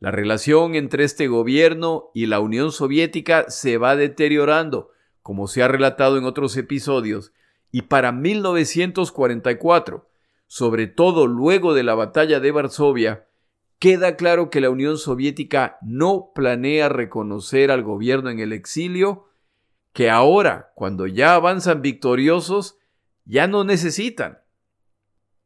La 0.00 0.10
relación 0.10 0.74
entre 0.74 1.04
este 1.04 1.28
gobierno 1.28 2.10
y 2.14 2.26
la 2.26 2.40
Unión 2.40 2.72
Soviética 2.72 3.46
se 3.48 3.78
va 3.78 3.96
deteriorando, 3.96 4.90
como 5.22 5.46
se 5.46 5.62
ha 5.62 5.68
relatado 5.68 6.18
en 6.18 6.24
otros 6.24 6.56
episodios, 6.56 7.32
y 7.70 7.82
para 7.82 8.12
1944, 8.12 10.08
sobre 10.46 10.86
todo 10.86 11.26
luego 11.26 11.74
de 11.74 11.82
la 11.82 11.94
batalla 11.94 12.38
de 12.38 12.50
Varsovia, 12.50 13.28
queda 13.78 14.16
claro 14.16 14.50
que 14.50 14.60
la 14.60 14.70
Unión 14.70 14.98
Soviética 14.98 15.78
no 15.82 16.32
planea 16.34 16.88
reconocer 16.88 17.70
al 17.70 17.82
gobierno 17.82 18.30
en 18.30 18.40
el 18.40 18.52
exilio 18.52 19.26
que 19.92 20.10
ahora, 20.10 20.72
cuando 20.74 21.06
ya 21.06 21.34
avanzan 21.34 21.80
victoriosos, 21.80 22.78
ya 23.24 23.46
no 23.46 23.64
necesitan. 23.64 24.43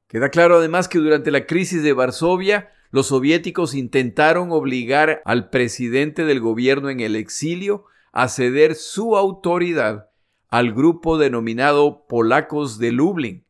Queda 0.08 0.30
claro 0.30 0.56
además 0.56 0.88
que 0.88 0.98
durante 0.98 1.30
la 1.30 1.46
crisis 1.46 1.82
de 1.82 1.92
Varsovia, 1.92 2.72
los 2.90 3.08
soviéticos 3.08 3.74
intentaron 3.74 4.50
obligar 4.52 5.20
al 5.26 5.50
presidente 5.50 6.24
del 6.24 6.40
gobierno 6.40 6.88
en 6.88 7.00
el 7.00 7.14
exilio 7.14 7.84
a 8.12 8.28
ceder 8.28 8.74
su 8.74 9.16
autoridad 9.16 10.08
al 10.48 10.72
grupo 10.72 11.18
denominado 11.18 12.06
Polacos 12.08 12.78
de 12.78 12.90
Lublin, 12.90 13.44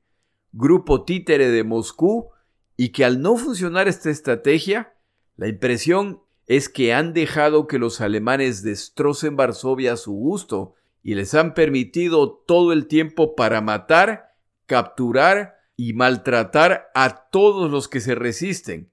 grupo 0.50 1.04
títere 1.04 1.48
de 1.48 1.62
Moscú, 1.62 2.30
y 2.76 2.88
que 2.88 3.04
al 3.04 3.22
no 3.22 3.36
funcionar 3.36 3.86
esta 3.86 4.10
estrategia, 4.10 4.94
la 5.36 5.46
impresión 5.46 6.22
es 6.48 6.68
que 6.68 6.92
han 6.92 7.12
dejado 7.12 7.68
que 7.68 7.78
los 7.78 8.00
alemanes 8.00 8.64
destrocen 8.64 9.36
Varsovia 9.36 9.92
a 9.92 9.96
su 9.96 10.12
gusto 10.12 10.74
y 11.04 11.14
les 11.14 11.34
han 11.34 11.54
permitido 11.54 12.30
todo 12.46 12.72
el 12.72 12.88
tiempo 12.88 13.36
para 13.36 13.60
matar, 13.60 14.34
capturar 14.66 15.57
y 15.80 15.92
maltratar 15.92 16.90
a 16.92 17.30
todos 17.30 17.70
los 17.70 17.86
que 17.86 18.00
se 18.00 18.16
resisten. 18.16 18.90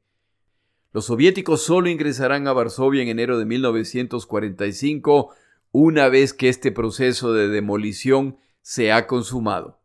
Los 0.94 1.08
soviéticos 1.08 1.64
solo 1.64 1.90
ingresarán 1.90 2.48
a 2.48 2.54
Varsovia 2.54 3.02
en 3.02 3.10
enero 3.10 3.40
de 3.40 3.46
1945 3.46 5.34
una 5.72 6.10
vez 6.10 6.34
que 6.34 6.48
este 6.48 6.72
proceso 6.72 7.34
de 7.34 7.48
demolición 7.48 8.38
se 8.62 8.92
ha 8.92 9.08
consumado. 9.08 9.82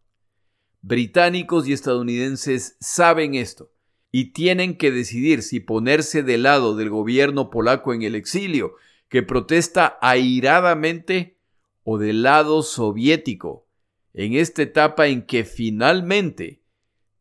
Británicos 0.83 1.67
y 1.67 1.73
estadounidenses 1.73 2.77
saben 2.81 3.35
esto 3.35 3.73
y 4.13 4.33
tienen 4.33 4.77
que 4.77 4.91
decidir 4.91 5.43
si 5.43 5.59
ponerse 5.59 6.23
del 6.23 6.43
lado 6.43 6.77
del 6.77 6.91
gobierno 6.91 7.49
polaco 7.49 7.95
en 7.95 8.03
el 8.03 8.15
exilio, 8.15 8.75
que 9.09 9.23
protesta 9.23 9.99
airadamente, 10.03 11.39
o 11.83 11.97
del 11.97 12.23
lado 12.23 12.63
soviético, 12.63 13.67
en 14.13 14.35
esta 14.35 14.61
etapa 14.63 15.07
en 15.07 15.23
que 15.23 15.45
finalmente 15.45 16.60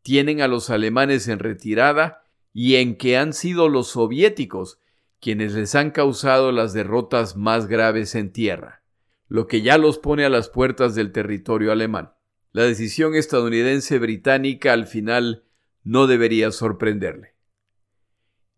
tienen 0.09 0.41
a 0.41 0.47
los 0.47 0.71
alemanes 0.71 1.27
en 1.27 1.37
retirada 1.37 2.23
y 2.51 2.77
en 2.77 2.95
que 2.95 3.15
han 3.15 3.31
sido 3.31 3.69
los 3.69 3.89
soviéticos 3.89 4.79
quienes 5.21 5.53
les 5.53 5.75
han 5.75 5.91
causado 5.91 6.51
las 6.51 6.73
derrotas 6.73 7.37
más 7.37 7.67
graves 7.67 8.15
en 8.15 8.31
tierra, 8.31 8.81
lo 9.27 9.45
que 9.45 9.61
ya 9.61 9.77
los 9.77 9.99
pone 9.99 10.25
a 10.25 10.29
las 10.29 10.49
puertas 10.49 10.95
del 10.95 11.11
territorio 11.11 11.71
alemán. 11.71 12.13
La 12.53 12.63
decisión 12.63 13.13
estadounidense 13.13 13.99
británica 13.99 14.73
al 14.73 14.87
final 14.87 15.43
no 15.83 16.07
debería 16.07 16.49
sorprenderle. 16.51 17.35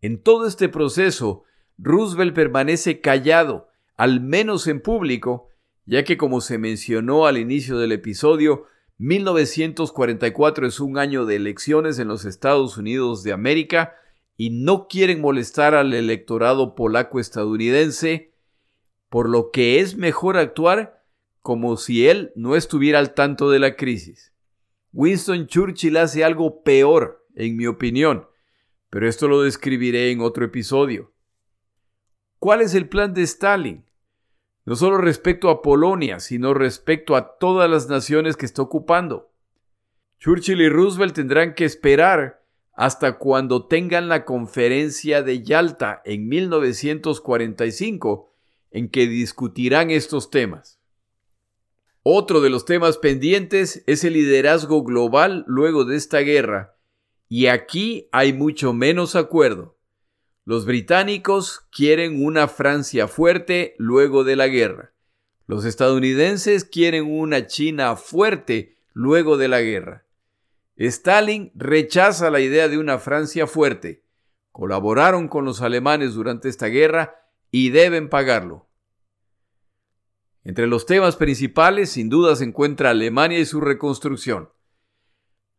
En 0.00 0.22
todo 0.22 0.46
este 0.46 0.70
proceso, 0.70 1.44
Roosevelt 1.76 2.34
permanece 2.34 3.02
callado, 3.02 3.68
al 3.98 4.22
menos 4.22 4.66
en 4.68 4.80
público, 4.80 5.50
ya 5.84 6.02
que 6.02 6.16
como 6.16 6.40
se 6.40 6.56
mencionó 6.56 7.26
al 7.26 7.36
inicio 7.36 7.76
del 7.76 7.92
episodio, 7.92 8.64
1944 9.02 10.64
es 10.64 10.78
un 10.78 10.96
año 10.96 11.26
de 11.26 11.34
elecciones 11.34 11.98
en 11.98 12.06
los 12.06 12.24
Estados 12.24 12.76
Unidos 12.76 13.24
de 13.24 13.32
América 13.32 13.96
y 14.36 14.50
no 14.50 14.86
quieren 14.86 15.20
molestar 15.20 15.74
al 15.74 15.92
electorado 15.92 16.76
polaco-estadounidense, 16.76 18.32
por 19.08 19.28
lo 19.28 19.50
que 19.50 19.80
es 19.80 19.96
mejor 19.96 20.36
actuar 20.36 21.02
como 21.40 21.76
si 21.78 22.06
él 22.06 22.30
no 22.36 22.54
estuviera 22.54 23.00
al 23.00 23.12
tanto 23.12 23.50
de 23.50 23.58
la 23.58 23.74
crisis. 23.74 24.32
Winston 24.92 25.48
Churchill 25.48 25.96
hace 25.96 26.22
algo 26.22 26.62
peor, 26.62 27.26
en 27.34 27.56
mi 27.56 27.66
opinión, 27.66 28.28
pero 28.88 29.08
esto 29.08 29.26
lo 29.26 29.42
describiré 29.42 30.12
en 30.12 30.20
otro 30.20 30.44
episodio. 30.44 31.12
¿Cuál 32.38 32.60
es 32.60 32.72
el 32.76 32.88
plan 32.88 33.14
de 33.14 33.22
Stalin? 33.22 33.84
No 34.64 34.76
solo 34.76 34.98
respecto 34.98 35.50
a 35.50 35.62
Polonia, 35.62 36.20
sino 36.20 36.54
respecto 36.54 37.16
a 37.16 37.36
todas 37.38 37.68
las 37.68 37.88
naciones 37.88 38.36
que 38.36 38.46
está 38.46 38.62
ocupando. 38.62 39.32
Churchill 40.20 40.60
y 40.60 40.68
Roosevelt 40.68 41.14
tendrán 41.14 41.54
que 41.54 41.64
esperar 41.64 42.44
hasta 42.74 43.18
cuando 43.18 43.66
tengan 43.66 44.08
la 44.08 44.24
conferencia 44.24 45.22
de 45.22 45.42
Yalta 45.42 46.00
en 46.04 46.28
1945, 46.28 48.32
en 48.70 48.88
que 48.88 49.06
discutirán 49.06 49.90
estos 49.90 50.30
temas. 50.30 50.78
Otro 52.04 52.40
de 52.40 52.50
los 52.50 52.64
temas 52.64 52.98
pendientes 52.98 53.84
es 53.86 54.04
el 54.04 54.14
liderazgo 54.14 54.82
global 54.82 55.44
luego 55.46 55.84
de 55.84 55.96
esta 55.96 56.20
guerra, 56.20 56.76
y 57.28 57.46
aquí 57.46 58.08
hay 58.10 58.32
mucho 58.32 58.72
menos 58.72 59.16
acuerdo. 59.16 59.76
Los 60.44 60.66
británicos 60.66 61.60
quieren 61.70 62.24
una 62.24 62.48
Francia 62.48 63.06
fuerte 63.06 63.76
luego 63.78 64.24
de 64.24 64.34
la 64.34 64.48
guerra. 64.48 64.92
Los 65.46 65.64
estadounidenses 65.64 66.64
quieren 66.64 67.04
una 67.08 67.46
China 67.46 67.94
fuerte 67.94 68.76
luego 68.92 69.36
de 69.36 69.46
la 69.46 69.60
guerra. 69.60 70.04
Stalin 70.76 71.52
rechaza 71.54 72.28
la 72.30 72.40
idea 72.40 72.68
de 72.68 72.78
una 72.78 72.98
Francia 72.98 73.46
fuerte. 73.46 74.02
Colaboraron 74.50 75.28
con 75.28 75.44
los 75.44 75.62
alemanes 75.62 76.14
durante 76.14 76.48
esta 76.48 76.66
guerra 76.66 77.14
y 77.52 77.70
deben 77.70 78.08
pagarlo. 78.08 78.68
Entre 80.42 80.66
los 80.66 80.86
temas 80.86 81.14
principales, 81.14 81.90
sin 81.90 82.08
duda, 82.08 82.34
se 82.34 82.44
encuentra 82.44 82.90
Alemania 82.90 83.38
y 83.38 83.46
su 83.46 83.60
reconstrucción. 83.60 84.50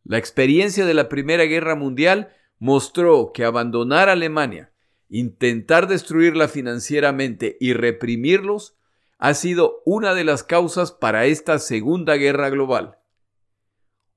La 0.02 0.18
experiencia 0.18 0.84
de 0.84 0.92
la 0.92 1.08
Primera 1.08 1.44
Guerra 1.44 1.74
Mundial 1.74 2.34
mostró 2.58 3.32
que 3.32 3.44
abandonar 3.44 4.10
Alemania, 4.10 4.73
intentar 5.14 5.86
destruirla 5.86 6.48
financieramente 6.48 7.56
y 7.60 7.72
reprimirlos 7.72 8.76
ha 9.18 9.34
sido 9.34 9.80
una 9.84 10.12
de 10.12 10.24
las 10.24 10.42
causas 10.42 10.90
para 10.90 11.26
esta 11.26 11.60
Segunda 11.60 12.16
Guerra 12.16 12.50
Global. 12.50 12.98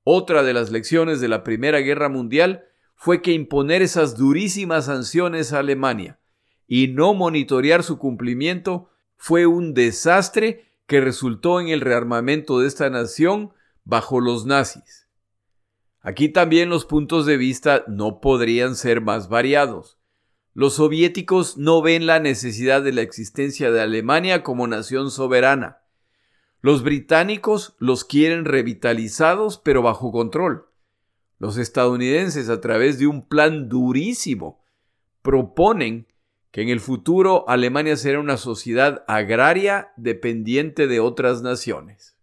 Otra 0.02 0.42
de 0.42 0.52
las 0.52 0.72
lecciones 0.72 1.20
de 1.20 1.28
la 1.28 1.44
Primera 1.44 1.78
Guerra 1.78 2.08
Mundial 2.08 2.64
fue 2.96 3.22
que 3.22 3.30
imponer 3.30 3.80
esas 3.80 4.16
durísimas 4.16 4.86
sanciones 4.86 5.52
a 5.52 5.60
Alemania 5.60 6.18
y 6.66 6.88
no 6.88 7.14
monitorear 7.14 7.84
su 7.84 7.96
cumplimiento 7.98 8.90
fue 9.16 9.46
un 9.46 9.74
desastre 9.74 10.66
que 10.88 11.00
resultó 11.00 11.60
en 11.60 11.68
el 11.68 11.80
rearmamento 11.80 12.58
de 12.58 12.66
esta 12.66 12.90
nación 12.90 13.52
bajo 13.84 14.18
los 14.20 14.46
nazis. 14.46 15.08
Aquí 16.00 16.28
también 16.28 16.70
los 16.70 16.86
puntos 16.86 17.24
de 17.24 17.36
vista 17.36 17.84
no 17.86 18.20
podrían 18.20 18.74
ser 18.74 19.00
más 19.00 19.28
variados. 19.28 19.97
Los 20.58 20.74
soviéticos 20.74 21.56
no 21.56 21.82
ven 21.82 22.06
la 22.06 22.18
necesidad 22.18 22.82
de 22.82 22.90
la 22.90 23.02
existencia 23.02 23.70
de 23.70 23.80
Alemania 23.80 24.42
como 24.42 24.66
nación 24.66 25.12
soberana. 25.12 25.82
Los 26.62 26.82
británicos 26.82 27.76
los 27.78 28.04
quieren 28.04 28.44
revitalizados 28.44 29.58
pero 29.58 29.82
bajo 29.82 30.10
control. 30.10 30.66
Los 31.38 31.58
estadounidenses, 31.58 32.48
a 32.48 32.60
través 32.60 32.98
de 32.98 33.06
un 33.06 33.28
plan 33.28 33.68
durísimo, 33.68 34.60
proponen 35.22 36.08
que 36.50 36.62
en 36.62 36.70
el 36.70 36.80
futuro 36.80 37.48
Alemania 37.48 37.96
será 37.96 38.18
una 38.18 38.36
sociedad 38.36 39.04
agraria 39.06 39.92
dependiente 39.96 40.88
de 40.88 40.98
otras 40.98 41.40
naciones. 41.40 42.16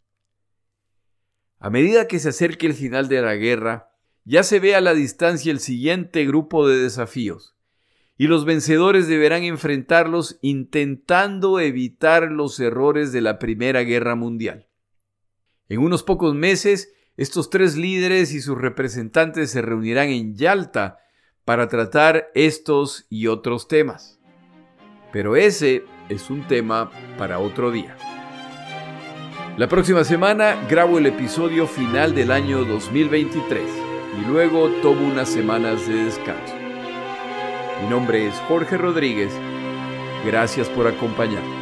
A 1.57 1.69
medida 1.69 2.09
que 2.09 2.19
se 2.19 2.27
acerque 2.27 2.67
el 2.67 2.73
final 2.73 3.07
de 3.07 3.21
la 3.21 3.35
guerra, 3.35 3.93
ya 4.25 4.43
se 4.43 4.59
ve 4.59 4.75
a 4.75 4.81
la 4.81 4.93
distancia 4.93 5.53
el 5.53 5.61
siguiente 5.61 6.25
grupo 6.25 6.67
de 6.67 6.75
desafíos 6.79 7.54
y 8.17 8.27
los 8.27 8.45
vencedores 8.45 9.07
deberán 9.07 9.43
enfrentarlos 9.43 10.39
intentando 10.41 11.59
evitar 11.59 12.31
los 12.31 12.59
errores 12.59 13.11
de 13.11 13.21
la 13.21 13.39
Primera 13.39 13.81
Guerra 13.81 14.15
Mundial. 14.15 14.67
En 15.67 15.79
unos 15.79 16.03
pocos 16.03 16.33
meses, 16.33 16.93
estos 17.17 17.49
tres 17.49 17.75
líderes 17.75 18.33
y 18.33 18.41
sus 18.41 18.57
representantes 18.57 19.51
se 19.51 19.61
reunirán 19.61 20.09
en 20.09 20.35
Yalta 20.35 20.99
para 21.43 21.67
tratar 21.67 22.29
estos 22.35 23.05
y 23.09 23.27
otros 23.27 23.67
temas. 23.67 24.19
Pero 25.11 25.35
ese 25.35 25.83
es 26.09 26.29
un 26.29 26.47
tema 26.47 26.91
para 27.17 27.39
otro 27.39 27.71
día. 27.71 27.95
La 29.57 29.69
próxima 29.69 30.03
semana 30.03 30.67
grabo 30.69 30.97
el 30.97 31.05
episodio 31.05 31.67
final 31.67 32.13
del 32.13 32.31
año 32.31 32.65
2023 32.65 33.61
y 34.21 34.29
luego 34.29 34.69
tomo 34.81 35.07
unas 35.07 35.29
semanas 35.29 35.87
de 35.87 36.05
descanso. 36.05 36.64
Mi 37.85 37.91
nombre 37.91 38.25
es 38.25 38.33
Jorge 38.47 38.79
Rodríguez. 38.79 39.31
Gracias 40.25 40.67
por 40.69 40.87
acompañarme. 40.87 41.53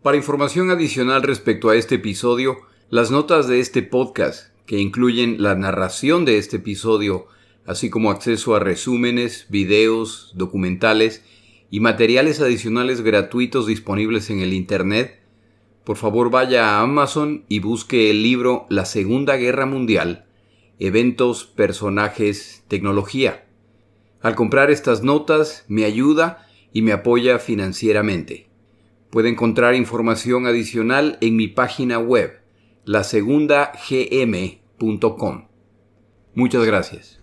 Para 0.00 0.16
información 0.16 0.70
adicional 0.70 1.24
respecto 1.24 1.70
a 1.70 1.74
este 1.74 1.96
episodio, 1.96 2.58
las 2.88 3.10
notas 3.10 3.48
de 3.48 3.58
este 3.58 3.82
podcast, 3.82 4.52
que 4.64 4.78
incluyen 4.78 5.42
la 5.42 5.56
narración 5.56 6.24
de 6.24 6.38
este 6.38 6.58
episodio, 6.58 7.26
así 7.66 7.90
como 7.90 8.12
acceso 8.12 8.54
a 8.54 8.60
resúmenes, 8.60 9.46
videos, 9.48 10.30
documentales 10.36 11.24
y 11.72 11.80
materiales 11.80 12.40
adicionales 12.40 13.00
gratuitos 13.00 13.66
disponibles 13.66 14.30
en 14.30 14.38
el 14.38 14.52
Internet, 14.52 15.20
por 15.82 15.96
favor 15.96 16.30
vaya 16.30 16.76
a 16.76 16.82
Amazon 16.82 17.44
y 17.48 17.58
busque 17.58 18.08
el 18.08 18.22
libro 18.22 18.66
La 18.68 18.84
Segunda 18.84 19.34
Guerra 19.34 19.66
Mundial 19.66 20.27
eventos, 20.78 21.44
personajes, 21.44 22.64
tecnología. 22.68 23.44
Al 24.20 24.34
comprar 24.34 24.70
estas 24.70 25.02
notas 25.02 25.64
me 25.68 25.84
ayuda 25.84 26.46
y 26.72 26.80
me 26.82 26.92
apoya 26.92 27.38
financieramente. 27.38 28.48
Puede 29.10 29.30
encontrar 29.30 29.74
información 29.74 30.46
adicional 30.46 31.16
en 31.20 31.36
mi 31.36 31.48
página 31.48 31.98
web, 31.98 32.40
lasegundagm.com. 32.84 35.48
Muchas 36.34 36.64
gracias. 36.64 37.17